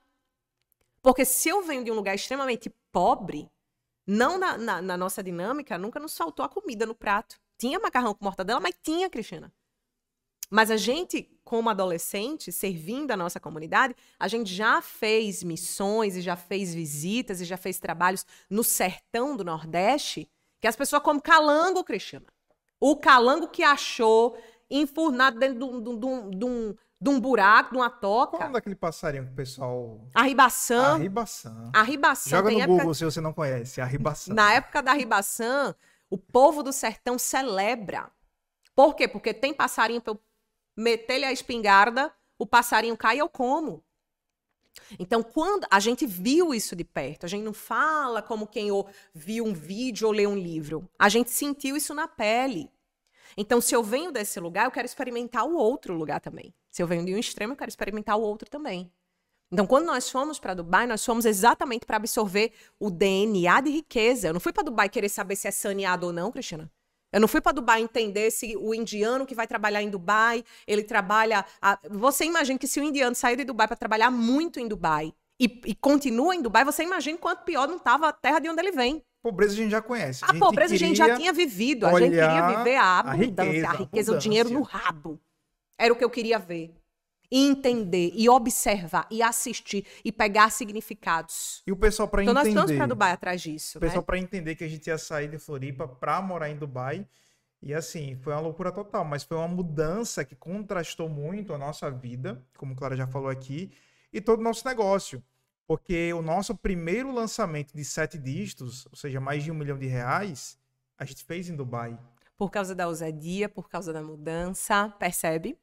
[1.03, 3.51] Porque se eu venho de um lugar extremamente pobre,
[4.07, 7.37] não na, na- na nossa dinâmica, nunca nos faltou a comida no prato.
[7.59, 9.53] Tinha macarrão com mortadela, mas tinha, Cristina.
[10.51, 16.21] Mas a gente, como adolescente, servindo a nossa comunidade, a gente já fez missões e
[16.21, 20.31] já fez visitas e já fez trabalhos no sertão do Nordeste,
[20.61, 22.27] que as pessoas comem calango, Cristina.
[22.81, 24.37] O calango que achou
[24.71, 26.31] enfurnado dentro de um,
[27.01, 28.49] de um- buraco, de uma Qual é toca.
[28.49, 30.07] daquele passarinho que o pessoal.
[30.15, 30.95] A ribação.
[30.95, 31.71] Arribaçã.
[31.75, 33.81] A ribação Joga tem no época Google se você não conhece.
[33.81, 34.35] Arribação.
[34.35, 35.75] Na época da ribação,
[36.09, 38.11] o povo do sertão celebra.
[38.75, 39.07] Por quê?
[39.07, 40.01] Porque tem passarinho
[40.77, 43.83] meter-lhe a espingarda, o passarinho cai eu como.
[44.99, 48.89] Então, quando a gente viu isso de perto, a gente não fala como quem ou
[49.15, 50.89] viu um vídeo ou lê um livro.
[50.99, 52.71] A gente sentiu isso na pele.
[53.37, 56.55] Então, se eu venho desse lugar, eu quero experimentar o outro lugar também.
[56.71, 58.93] Se eu venho de um extremo, eu quero experimentar o outro também.
[59.51, 64.29] Então, quando nós fomos para Dubai, nós fomos exatamente para absorver o DNA de riqueza.
[64.29, 66.71] Eu não fui para Dubai querer saber se é saneado ou não, Cristina.
[67.15, 70.83] Eu não fui para Dubai entender se o indiano que vai trabalhar em Dubai, ele
[70.83, 71.45] trabalha.
[71.63, 71.79] A...
[71.89, 75.61] Você imagina que se o indiano sair de Dubai para trabalhar muito em Dubai e,
[75.65, 78.73] e, continua em Dubai, você imagina quanto pior não estava a terra de onde ele
[78.73, 79.01] vem.
[79.23, 80.25] Pobreza a gente já conhece.
[80.25, 81.87] A, a pobreza a gente já tinha vivido.
[81.87, 85.21] A gente queria viver a abundância, a riqueza, a riqueza o dinheiro no rabo.
[85.79, 86.75] Era o que eu queria ver
[87.31, 91.63] e entender e observar e assistir e pegar significados.
[91.67, 92.41] E o pessoal para entender.
[92.41, 93.79] Então nós fomos para Dubai atrás disso.
[93.79, 94.07] O pessoal né?
[94.07, 97.07] para entender que a gente ia sair de Floripa para morar em Dubai.
[97.63, 101.91] E assim, foi uma loucura total, mas foi uma mudança que contrastou muito a nossa
[101.91, 103.73] vida, como a Clara já falou aqui,
[104.13, 105.23] e todo o nosso negócio.
[105.67, 109.87] Porque o nosso primeiro lançamento de sete dígitos, ou seja, mais de um milhão de
[109.87, 110.59] reais,
[110.99, 111.99] a gente fez em Dubai.
[112.37, 115.59] Por causa da ousadia, por causa da mudança, percebe?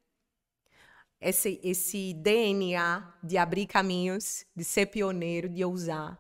[1.22, 6.20] Esse, esse DNA de abrir caminhos, de ser pioneiro, de ousar,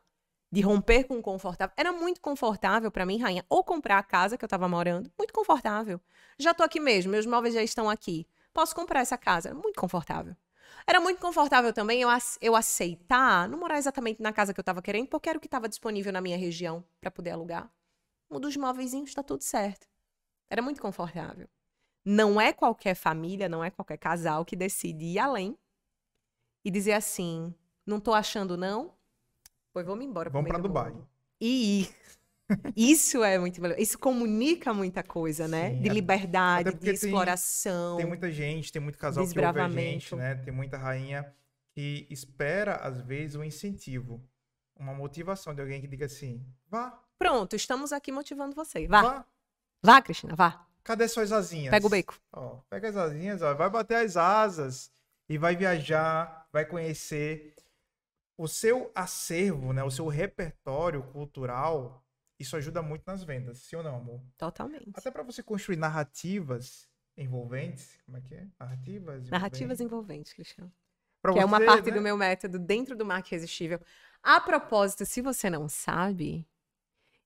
[0.51, 1.73] de romper com o confortável.
[1.75, 5.33] Era muito confortável para mim, rainha, ou comprar a casa que eu estava morando, muito
[5.33, 5.99] confortável.
[6.37, 8.27] Já estou aqui mesmo, meus móveis já estão aqui.
[8.53, 10.35] Posso comprar essa casa, muito confortável.
[10.85, 12.09] Era muito confortável também eu,
[12.41, 15.47] eu aceitar, não morar exatamente na casa que eu estava querendo, porque era o que
[15.47, 17.71] estava disponível na minha região para poder alugar.
[18.29, 19.87] Muda os móveis, está tudo certo.
[20.49, 21.47] Era muito confortável.
[22.03, 25.57] Não é qualquer família, não é qualquer casal que decide ir além
[26.65, 27.53] e dizer assim:
[27.85, 28.93] não tô achando, não?
[29.73, 30.29] Pois vamos embora.
[30.29, 30.93] Vamos para Dubai.
[31.39, 31.95] E ir.
[32.75, 33.79] Isso é muito melhor.
[33.79, 35.71] Isso comunica muita coisa, né?
[35.71, 37.97] Sim, de liberdade, de tem, exploração.
[37.97, 40.35] Tem muita gente, tem muito casal que ouve a gente, né?
[40.35, 41.33] Tem muita rainha
[41.73, 44.21] que espera, às vezes, um incentivo.
[44.75, 46.99] Uma motivação de alguém que diga assim: vá.
[47.17, 48.87] Pronto, estamos aqui motivando você.
[48.87, 49.01] Vá.
[49.01, 49.25] Vá,
[49.81, 50.65] vá Cristina, vá.
[50.83, 51.71] Cadê suas asinhas?
[51.71, 52.19] Pega o beco.
[52.31, 54.91] Ó, pega as asinhas, ó, vai bater as asas
[55.29, 57.55] e vai viajar, vai conhecer
[58.37, 62.03] o seu acervo, né, o seu repertório cultural.
[62.39, 64.21] Isso ajuda muito nas vendas, sim ou não, amor?
[64.37, 64.89] Totalmente.
[64.95, 68.47] Até para você construir narrativas envolventes, como é que é?
[68.59, 69.29] Narrativas envolventes.
[69.29, 70.73] Narrativas envolventes, Cristiano.
[71.21, 71.95] Pra que você, é uma parte né?
[71.95, 73.79] do meu método dentro do marketing irresistível.
[74.23, 76.47] A propósito, se você não sabe,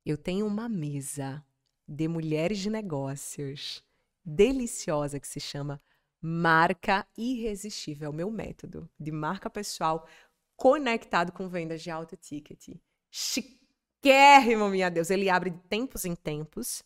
[0.06, 1.44] eu tenho uma mesa
[1.88, 3.84] de mulheres de negócios
[4.24, 5.82] deliciosa que se chama
[6.22, 8.12] Marca Irresistível.
[8.12, 10.08] É meu método de marca pessoal
[10.56, 12.76] conectado com vendas de alto ticket.
[13.12, 15.10] Chiquérrimo, minha Deus.
[15.10, 16.84] Ele abre de tempos em tempos.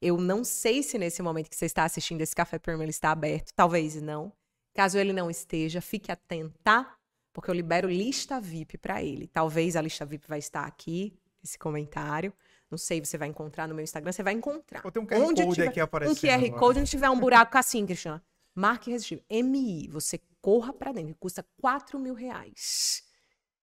[0.00, 3.10] Eu não sei se nesse momento que você está assistindo esse Café Premium ele está
[3.10, 3.52] aberto.
[3.54, 4.32] Talvez não.
[4.74, 6.86] Caso ele não esteja, fique atenta,
[7.32, 9.26] porque eu libero lista VIP para ele.
[9.26, 12.32] Talvez a lista VIP vai estar aqui, esse comentário.
[12.70, 14.82] Não sei, você vai encontrar no meu Instagram, você vai encontrar.
[14.84, 16.16] Ou tem um QR onde Code tiver, aqui aparecendo.
[16.16, 16.60] Um QR agora.
[16.60, 18.20] Code onde tiver um buraco assim, Cristiano.
[18.54, 19.24] Marque resistível.
[19.30, 21.14] MI, você corra para dentro.
[21.16, 23.04] Custa 4 mil reais.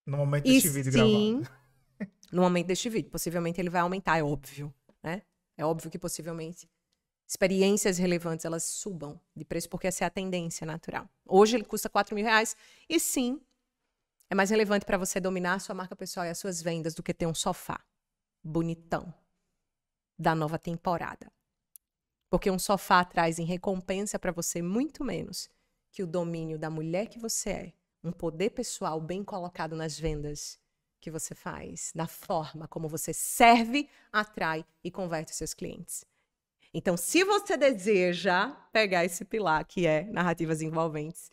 [0.05, 2.11] No momento deste vídeo sim, gravado.
[2.31, 3.09] No momento deste vídeo.
[3.09, 4.73] Possivelmente ele vai aumentar, é óbvio.
[5.01, 5.21] Né?
[5.57, 6.69] É óbvio que possivelmente
[7.27, 11.09] experiências relevantes elas subam de preço, porque essa é a tendência natural.
[11.25, 12.55] Hoje ele custa 4 mil reais.
[12.87, 13.41] E sim,
[14.33, 17.03] é mais relevante para você dominar a sua marca pessoal e as suas vendas do
[17.03, 17.79] que ter um sofá
[18.43, 19.13] bonitão
[20.17, 21.31] da nova temporada.
[22.31, 25.47] Porque um sofá traz em recompensa para você muito menos
[25.91, 30.59] que o domínio da mulher que você é, um poder pessoal bem colocado nas vendas
[30.99, 36.05] que você faz, na forma como você serve, atrai e converte seus clientes.
[36.73, 41.29] Então, se você deseja pegar esse pilar que é narrativas envolventes,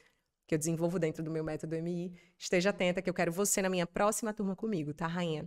[0.47, 3.69] que eu desenvolvo dentro do meu método MI, esteja atenta que eu quero você na
[3.69, 5.47] minha próxima turma comigo, tá, rainha?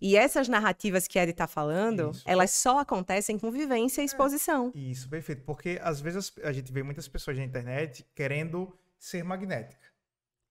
[0.00, 2.24] E essas narrativas que a Ed está falando, isso.
[2.26, 4.06] elas só acontecem com vivência e é.
[4.06, 4.72] exposição.
[4.74, 5.42] É, isso, perfeito.
[5.42, 9.86] Porque às vezes a gente vê muitas pessoas na internet querendo ser magnética,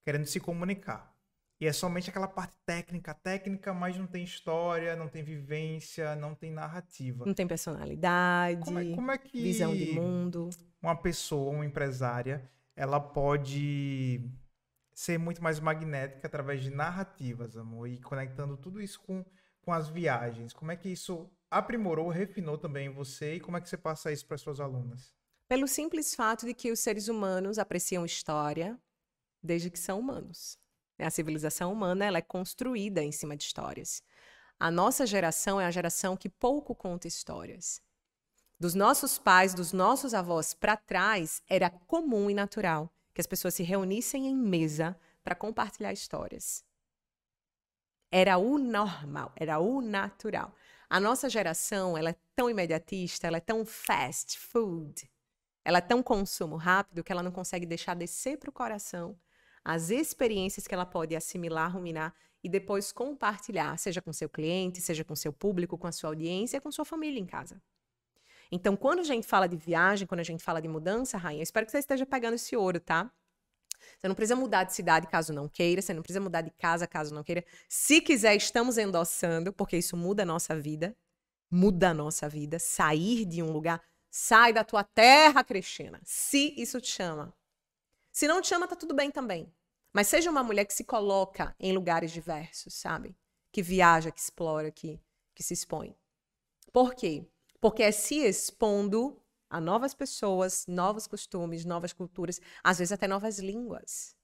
[0.06, 1.12] querendo se comunicar.
[1.60, 6.36] E é somente aquela parte técnica, técnica, mas não tem história, não tem vivência, não
[6.36, 7.26] tem narrativa.
[7.26, 10.50] Não tem personalidade, como é, como é que visão de mundo.
[10.82, 14.28] Uma pessoa, uma empresária, ela pode
[15.02, 19.26] ser muito mais magnética através de narrativas, amor, e conectando tudo isso com,
[19.60, 20.54] com as viagens.
[20.54, 24.28] Como é que isso aprimorou, refinou também você e como é que você passa isso
[24.28, 25.12] para as suas alunas?
[25.48, 28.80] Pelo simples fato de que os seres humanos apreciam história
[29.42, 30.56] desde que são humanos.
[31.00, 34.04] A civilização humana ela é construída em cima de histórias.
[34.60, 37.82] A nossa geração é a geração que pouco conta histórias.
[38.60, 43.54] Dos nossos pais, dos nossos avós para trás, era comum e natural que as pessoas
[43.54, 46.64] se reunissem em mesa para compartilhar histórias.
[48.12, 50.54] Era o normal, era o natural.
[50.90, 55.10] A nossa geração, ela é tão imediatista, ela é tão fast food,
[55.64, 59.18] ela é tão consumo rápido que ela não consegue deixar descer para o coração
[59.64, 65.04] as experiências que ela pode assimilar, ruminar e depois compartilhar, seja com seu cliente, seja
[65.04, 67.62] com seu público, com a sua audiência, com sua família em casa.
[68.52, 71.66] Então, quando a gente fala de viagem, quando a gente fala de mudança, rainha, espero
[71.66, 73.12] que você esteja pegando esse ouro, tá?
[73.98, 76.86] Você não precisa mudar de cidade caso não queira, você não precisa mudar de casa
[76.86, 77.46] caso não queira.
[77.70, 80.96] Se quiser, estamos endossando, porque isso muda a nossa vida.
[81.50, 82.60] Muda a nossa vida.
[82.60, 83.82] Sair de um lugar.
[84.10, 86.02] Sai da tua terra, Cristina.
[86.04, 87.34] Se isso te chama.
[88.12, 89.52] Se não te chama, tá tudo bem também.
[89.94, 93.16] Mas seja uma mulher que se coloca em lugares diversos, sabe?
[93.52, 95.00] Que viaja, que explora, que,
[95.34, 95.96] que se expõe.
[96.72, 97.26] Por quê?
[97.62, 103.38] Porque é se expondo a novas pessoas, novos costumes, novas culturas, às vezes até novas
[103.38, 104.16] línguas,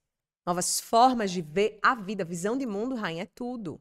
[0.45, 2.25] novas formas de ver a vida.
[2.25, 3.79] Visão de mundo, rainha, é tudo.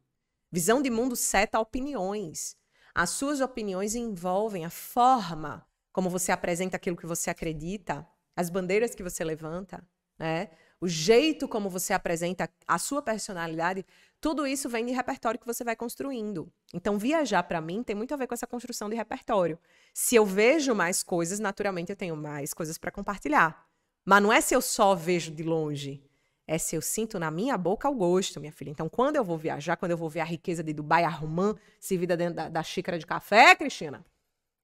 [0.52, 2.57] Visão de mundo seta opiniões.
[2.94, 8.94] As suas opiniões envolvem a forma como você apresenta aquilo que você acredita, as bandeiras
[8.94, 9.82] que você levanta,
[10.18, 10.50] né?
[10.80, 13.84] o jeito como você apresenta a sua personalidade,
[14.21, 16.51] tudo isso vem de repertório que você vai construindo.
[16.73, 19.59] Então, viajar para mim tem muito a ver com essa construção de repertório.
[19.93, 23.67] Se eu vejo mais coisas, naturalmente eu tenho mais coisas para compartilhar.
[24.05, 26.03] Mas não é se eu só vejo de longe,
[26.47, 28.71] é se eu sinto na minha boca o gosto, minha filha.
[28.71, 31.55] Então, quando eu vou viajar, quando eu vou ver a riqueza de Dubai, a romã
[31.81, 34.05] servida dentro da, da xícara de café, Cristina,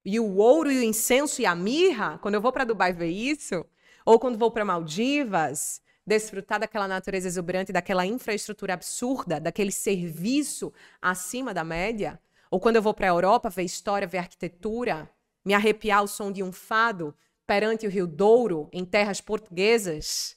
[0.04, 3.10] e o ouro e o incenso e a mirra, quando eu vou para Dubai ver
[3.10, 3.64] isso,
[4.04, 11.54] ou quando vou para Maldivas, desfrutar daquela natureza exuberante, daquela infraestrutura absurda, daquele serviço acima
[11.54, 15.10] da média, ou quando eu vou para a Europa ver história, ver arquitetura,
[15.44, 17.14] me arrepiar ao som de um fado
[17.46, 20.36] perante o Rio Douro, em terras portuguesas,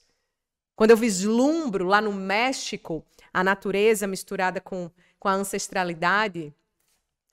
[0.75, 6.53] quando eu vislumbro lá no México a natureza misturada com, com a ancestralidade,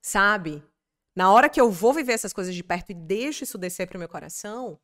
[0.01, 0.62] sabe?
[1.14, 3.97] Na hora que eu vou viver essas coisas de perto e deixo isso descer para
[3.97, 4.78] o meu coração,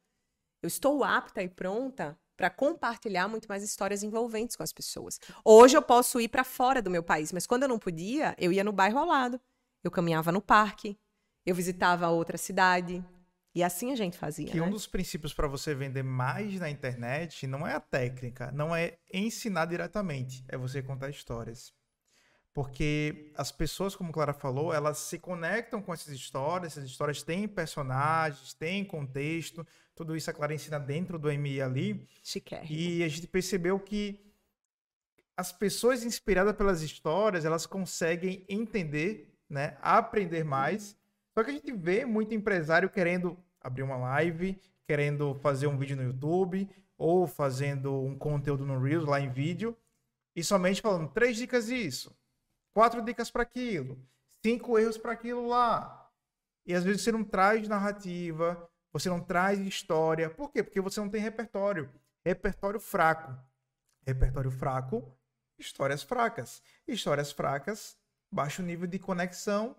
[0.63, 5.21] eu estou apta e pronta para compartilhar muito mais histórias envolventes com as pessoas.
[5.45, 8.53] Hoje eu posso ir para fora do meu país, mas quando eu não podia, eu
[8.53, 9.41] ia no bairro ao lado.
[9.83, 10.97] Eu caminhava no parque,
[11.45, 13.05] eu visitava outra cidade.
[13.53, 14.47] E assim a gente fazia.
[14.47, 14.63] Que né?
[14.67, 18.99] um dos princípios para você vender mais na internet não é a técnica, não é
[19.13, 21.75] ensinar diretamente, é você contar histórias.
[22.55, 27.49] Porque as pessoas, como Clara falou, elas se conectam com essas histórias, essas histórias têm
[27.49, 29.67] personagens, têm contexto,
[29.99, 32.09] tudo isso a Clara ensina dentro do MI ali.
[32.23, 32.73] Chiquérrimo.
[32.73, 34.25] E a gente percebeu que
[35.37, 40.97] as pessoas inspiradas pelas histórias, elas conseguem entender, né, aprender mais.
[41.35, 45.97] Só que a gente vê muito empresário querendo abrir uma live, querendo fazer um vídeo
[45.97, 49.77] no YouTube ou fazendo um conteúdo no Reels lá em vídeo
[50.35, 52.17] e somente falando três dicas disso,
[52.73, 53.99] quatro dicas para aquilo,
[54.45, 56.09] cinco erros para aquilo lá.
[56.65, 58.69] E às vezes você não traz narrativa,
[58.99, 60.29] você não traz história.
[60.29, 60.63] Por quê?
[60.63, 61.89] Porque você não tem repertório.
[62.25, 63.37] Repertório fraco.
[64.07, 65.17] Repertório fraco,
[65.59, 66.63] histórias fracas.
[66.87, 67.97] Histórias fracas,
[68.31, 69.77] baixo nível de conexão,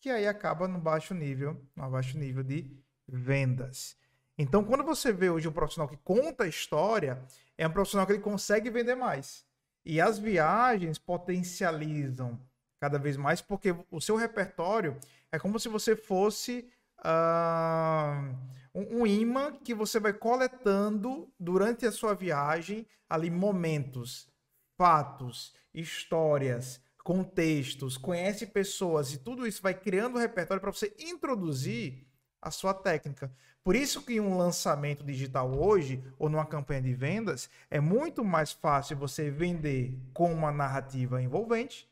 [0.00, 2.70] que aí acaba no baixo nível, no baixo nível de
[3.06, 3.96] vendas.
[4.36, 7.22] Então, quando você vê hoje um profissional que conta história,
[7.56, 9.44] é um profissional que ele consegue vender mais.
[9.84, 12.40] E as viagens potencializam
[12.80, 14.96] cada vez mais, porque o seu repertório
[15.32, 16.70] é como se você fosse
[17.04, 18.34] uh,
[18.74, 24.28] um, um imã que você vai coletando durante a sua viagem ali momentos,
[24.76, 32.06] fatos, histórias, contextos, conhece pessoas e tudo isso vai criando um repertório para você introduzir
[32.40, 33.32] a sua técnica.
[33.64, 38.52] Por isso que um lançamento digital hoje ou numa campanha de vendas é muito mais
[38.52, 41.88] fácil você vender com uma narrativa envolvente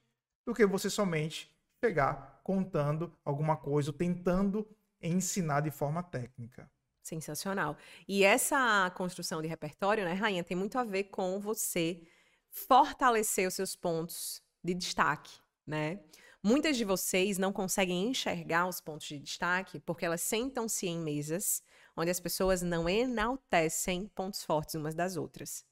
[0.46, 1.54] do que você somente
[1.84, 4.66] chegar contando alguma coisa, tentando
[5.08, 6.70] ensinar de forma técnica.
[7.02, 7.76] Sensacional.
[8.08, 12.02] E essa construção de repertório, né, Rainha, tem muito a ver com você
[12.50, 16.00] fortalecer os seus pontos de destaque, né?
[16.42, 21.62] Muitas de vocês não conseguem enxergar os pontos de destaque porque elas sentam-se em mesas
[21.96, 25.64] onde as pessoas não enaltecem pontos fortes umas das outras.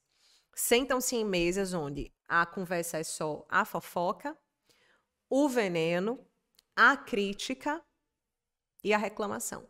[0.53, 4.37] Sentam-se em mesas onde a conversa é só a fofoca,
[5.29, 6.19] o veneno,
[6.75, 7.81] a crítica
[8.85, 9.67] e a reclamação.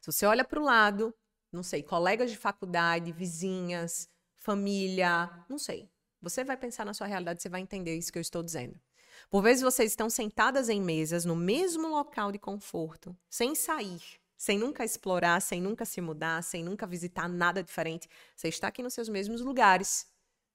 [0.00, 1.12] Se você olha para o lado,
[1.50, 5.90] não sei, colegas de faculdade, vizinhas, família, não sei.
[6.22, 8.80] Você vai pensar na sua realidade, você vai entender isso que eu estou dizendo.
[9.28, 14.00] Por vezes vocês estão sentadas em mesas no mesmo local de conforto, sem sair,
[14.38, 18.08] sem nunca explorar, sem nunca se mudar, sem nunca visitar nada diferente.
[18.36, 20.06] Você está aqui nos seus mesmos lugares,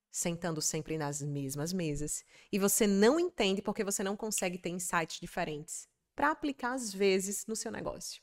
[0.10, 2.24] sentando sempre nas mesmas mesas.
[2.50, 7.46] E você não entende porque você não consegue ter insights diferentes para aplicar, às vezes,
[7.46, 8.22] no seu negócio.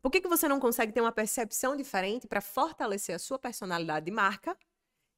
[0.00, 4.06] Por que, que você não consegue ter uma percepção diferente para fortalecer a sua personalidade
[4.06, 4.56] de marca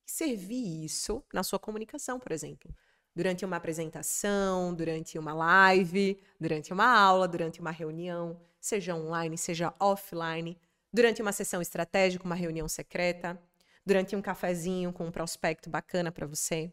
[0.07, 2.75] e servir isso na sua comunicação, por exemplo?
[3.15, 9.75] Durante uma apresentação, durante uma live, durante uma aula, durante uma reunião, seja online, seja
[9.79, 10.59] offline,
[10.93, 13.39] durante uma sessão estratégica, uma reunião secreta,
[13.85, 16.73] durante um cafezinho com um prospecto bacana para você.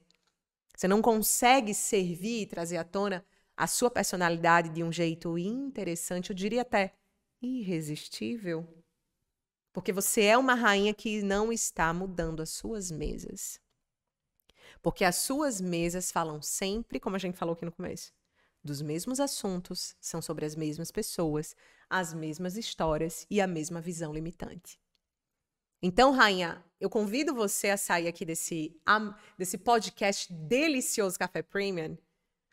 [0.76, 3.26] Você não consegue servir e trazer à tona
[3.58, 6.94] a sua personalidade de um jeito interessante, eu diria até
[7.42, 8.68] irresistível.
[9.74, 13.60] Porque você é uma rainha que não está mudando as suas mesas.
[14.82, 18.14] Porque as suas mesas falam sempre, como a gente falou aqui no começo,
[18.64, 21.56] dos mesmos assuntos, são sobre as mesmas pessoas,
[21.90, 24.80] as mesmas histórias e a mesma visão limitante.
[25.82, 28.80] Então, rainha, eu convido você a sair aqui desse,
[29.38, 31.98] desse podcast delicioso Café Premium,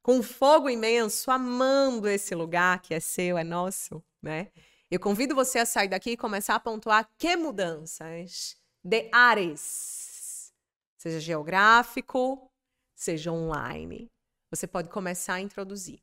[0.05, 4.53] com fogo imenso, amando esse lugar que é seu, é nosso, né?
[4.91, 10.53] Eu convido você a sair daqui e começar a pontuar que mudanças de áreas,
[10.99, 12.53] seja geográfico,
[12.95, 14.13] seja online,
[14.51, 16.03] você pode começar a introduzir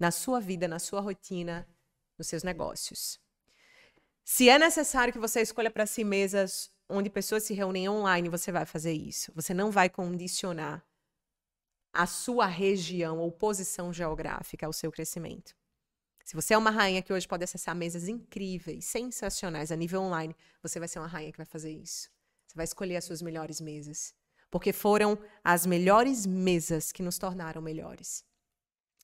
[0.00, 1.68] na sua vida, na sua rotina,
[2.16, 3.20] nos seus negócios.
[4.24, 8.50] Se é necessário que você escolha para si mesas onde pessoas se reúnem online, você
[8.50, 9.30] vai fazer isso.
[9.34, 10.82] Você não vai condicionar
[11.94, 15.54] a sua região ou posição geográfica ao seu crescimento.
[16.24, 20.34] Se você é uma rainha que hoje pode acessar mesas incríveis, sensacionais a nível online,
[20.62, 22.10] você vai ser uma rainha que vai fazer isso.
[22.46, 24.14] Você vai escolher as suas melhores mesas.
[24.50, 28.24] Porque foram as melhores mesas que nos tornaram melhores.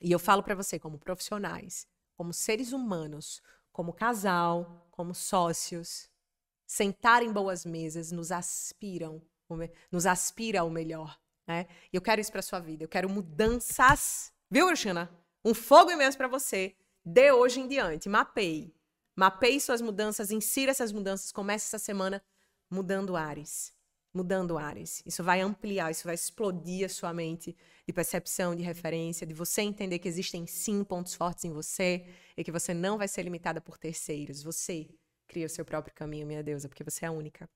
[0.00, 1.86] E eu falo para você, como profissionais,
[2.16, 6.08] como seres humanos, como casal, como sócios,
[6.66, 9.20] sentar em boas mesas nos aspiram,
[9.90, 11.18] nos aspira ao melhor,
[11.50, 11.66] né?
[11.92, 12.84] E eu quero isso para sua vida.
[12.84, 15.10] Eu quero mudanças, viu, Cristina?
[15.44, 18.08] Um fogo imenso para você de hoje em diante.
[18.08, 18.74] Mapeie.
[19.16, 22.22] Mapeie suas mudanças, insira essas mudanças, comece essa semana
[22.70, 23.74] mudando ares.
[24.14, 25.02] Mudando ares.
[25.04, 29.62] Isso vai ampliar, isso vai explodir a sua mente de percepção, de referência, de você
[29.62, 33.60] entender que existem sim pontos fortes em você e que você não vai ser limitada
[33.60, 34.42] por terceiros.
[34.42, 34.88] Você
[35.26, 37.48] cria o seu próprio caminho, minha deusa, porque você é a única.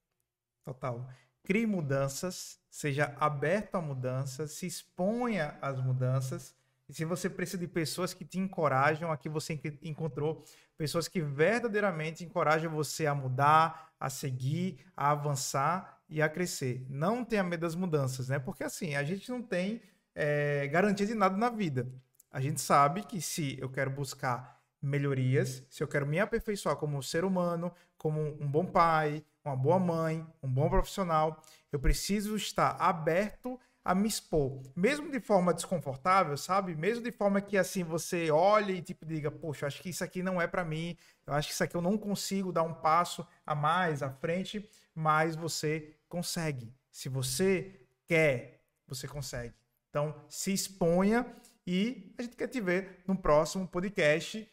[0.65, 1.09] Total.
[1.43, 6.57] Crie mudanças, seja aberto a mudanças, se exponha às mudanças.
[6.89, 10.45] E se você precisa de pessoas que te encorajam, aqui você encontrou
[10.77, 16.85] pessoas que verdadeiramente encorajam você a mudar, a seguir, a avançar e a crescer.
[16.89, 18.41] Não tenha medo das mudanças, né?
[18.41, 19.81] Porque assim, a gente não tem
[20.13, 21.89] é, garantia de nada na vida.
[22.29, 27.01] A gente sabe que se eu quero buscar melhorias, se eu quero me aperfeiçoar como
[27.05, 32.77] ser humano, como um bom pai, uma boa mãe, um bom profissional, eu preciso estar
[32.81, 36.75] aberto a me expor, mesmo de forma desconfortável, sabe?
[36.75, 40.23] Mesmo de forma que assim você olhe e tipo diga, poxa, acho que isso aqui
[40.23, 43.27] não é para mim, eu acho que isso aqui eu não consigo dar um passo
[43.45, 46.73] a mais à frente, mas você consegue.
[46.91, 49.55] Se você quer, você consegue.
[49.91, 51.27] Então, se exponha
[51.67, 54.51] e a gente quer te ver no próximo podcast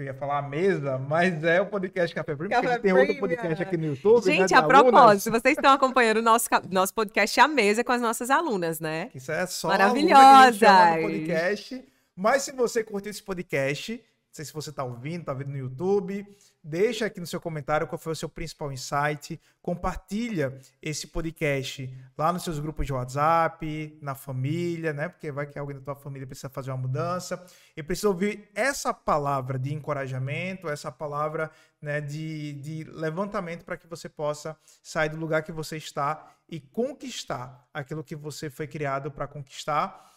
[0.00, 2.82] que eu ia falar a mesa, mas é o podcast Café Premium, porque a gente
[2.82, 4.26] tem outro podcast aqui no YouTube.
[4.26, 7.92] Né, gente, né, a propósito, vocês estão acompanhando o nosso, nosso podcast A Mesa com
[7.92, 9.10] as nossas alunas, né?
[9.14, 10.68] Isso é só Maravilhosa!
[11.02, 11.84] podcast.
[12.16, 15.58] Mas se você curtiu esse podcast, não sei se você está ouvindo, está vendo no
[15.58, 16.24] YouTube,
[16.62, 19.40] Deixa aqui no seu comentário qual foi o seu principal insight.
[19.62, 25.08] Compartilha esse podcast lá nos seus grupos de WhatsApp, na família, né?
[25.08, 27.42] Porque vai que alguém da tua família precisa fazer uma mudança
[27.74, 31.50] e precisa ouvir essa palavra de encorajamento, essa palavra
[31.80, 36.60] né, de, de levantamento para que você possa sair do lugar que você está e
[36.60, 40.09] conquistar aquilo que você foi criado para conquistar.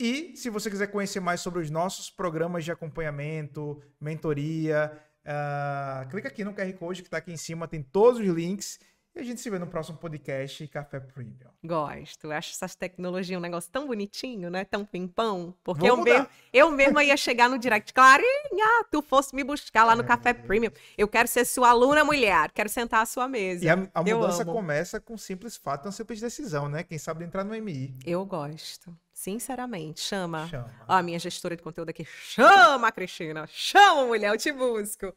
[0.00, 4.92] E se você quiser conhecer mais sobre os nossos programas de acompanhamento, mentoria,
[5.28, 8.80] Uh, clica aqui no QR Code que está aqui em cima, tem todos os links.
[9.14, 11.50] E a gente se vê no próximo podcast Café Premium.
[11.64, 12.30] Gosto.
[12.30, 14.64] Acho essas tecnologias um negócio tão bonitinho, né?
[14.64, 15.54] Tão pimpão.
[15.64, 17.92] Porque eu mesmo, eu mesma ia chegar no direct.
[17.92, 20.06] Clarinha, tu fosse me buscar lá no é...
[20.06, 20.70] Café Premium.
[20.96, 22.52] Eu quero ser sua aluna mulher.
[22.52, 23.64] Quero sentar à sua mesa.
[23.64, 26.84] E a, a mudança começa com um simples fato, uma simples decisão, né?
[26.84, 27.94] Quem sabe entrar no MI.
[28.06, 28.96] Eu gosto.
[29.12, 30.46] Sinceramente, chama.
[30.46, 30.72] Chama.
[30.86, 33.48] Ó, a minha gestora de conteúdo aqui, chama, Cristina.
[33.48, 35.12] Chama, mulher, eu te busco.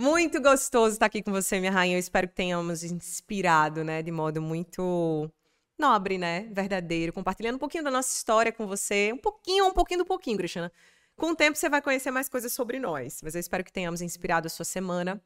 [0.00, 1.96] Muito gostoso estar aqui com você, minha rainha.
[1.96, 5.28] Eu espero que tenhamos inspirado, né, de modo muito
[5.76, 9.98] nobre, né, verdadeiro, compartilhando um pouquinho da nossa história com você, um pouquinho, um pouquinho
[9.98, 10.72] do pouquinho, Cristina.
[11.16, 14.00] Com o tempo você vai conhecer mais coisas sobre nós, mas eu espero que tenhamos
[14.00, 15.20] inspirado a sua semana.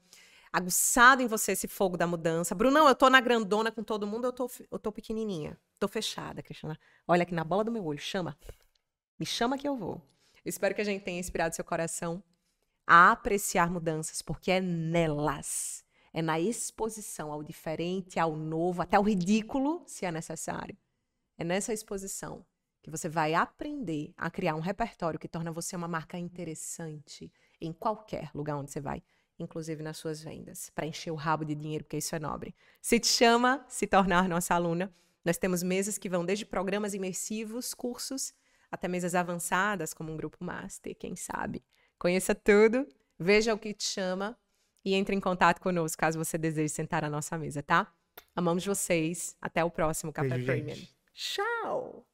[0.53, 2.55] aguçado em você esse fogo da mudança.
[2.55, 5.59] Brunão, eu tô na grandona com todo mundo, eu tô, eu tô pequenininha.
[5.79, 6.79] Tô fechada, Cristiana.
[7.07, 8.37] Olha aqui na bola do meu olho, chama.
[9.19, 10.03] Me chama que eu vou.
[10.45, 12.23] Eu espero que a gente tenha inspirado seu coração
[12.87, 19.03] a apreciar mudanças, porque é nelas, é na exposição ao diferente, ao novo, até ao
[19.03, 20.77] ridículo, se é necessário.
[21.39, 22.45] É nessa exposição
[22.83, 27.73] que você vai aprender a criar um repertório que torna você uma marca interessante em
[27.73, 29.03] qualquer lugar onde você vai
[29.43, 32.55] inclusive nas suas vendas, para encher o rabo de dinheiro, porque isso é nobre.
[32.81, 34.93] Se te chama se tornar nossa aluna,
[35.25, 38.35] nós temos mesas que vão desde programas imersivos, cursos,
[38.71, 41.63] até mesas avançadas, como um grupo master, quem sabe.
[42.03, 42.85] Conheça tudo,
[43.17, 44.37] veja o que te chama
[44.85, 47.95] e entre em contato conosco caso você deseje sentar à nossa mesa, tá?
[48.35, 49.37] Amamos vocês.
[49.41, 50.75] Até o próximo Café Beijo, Premium.
[50.75, 50.97] gente.
[51.15, 52.05] Tchau!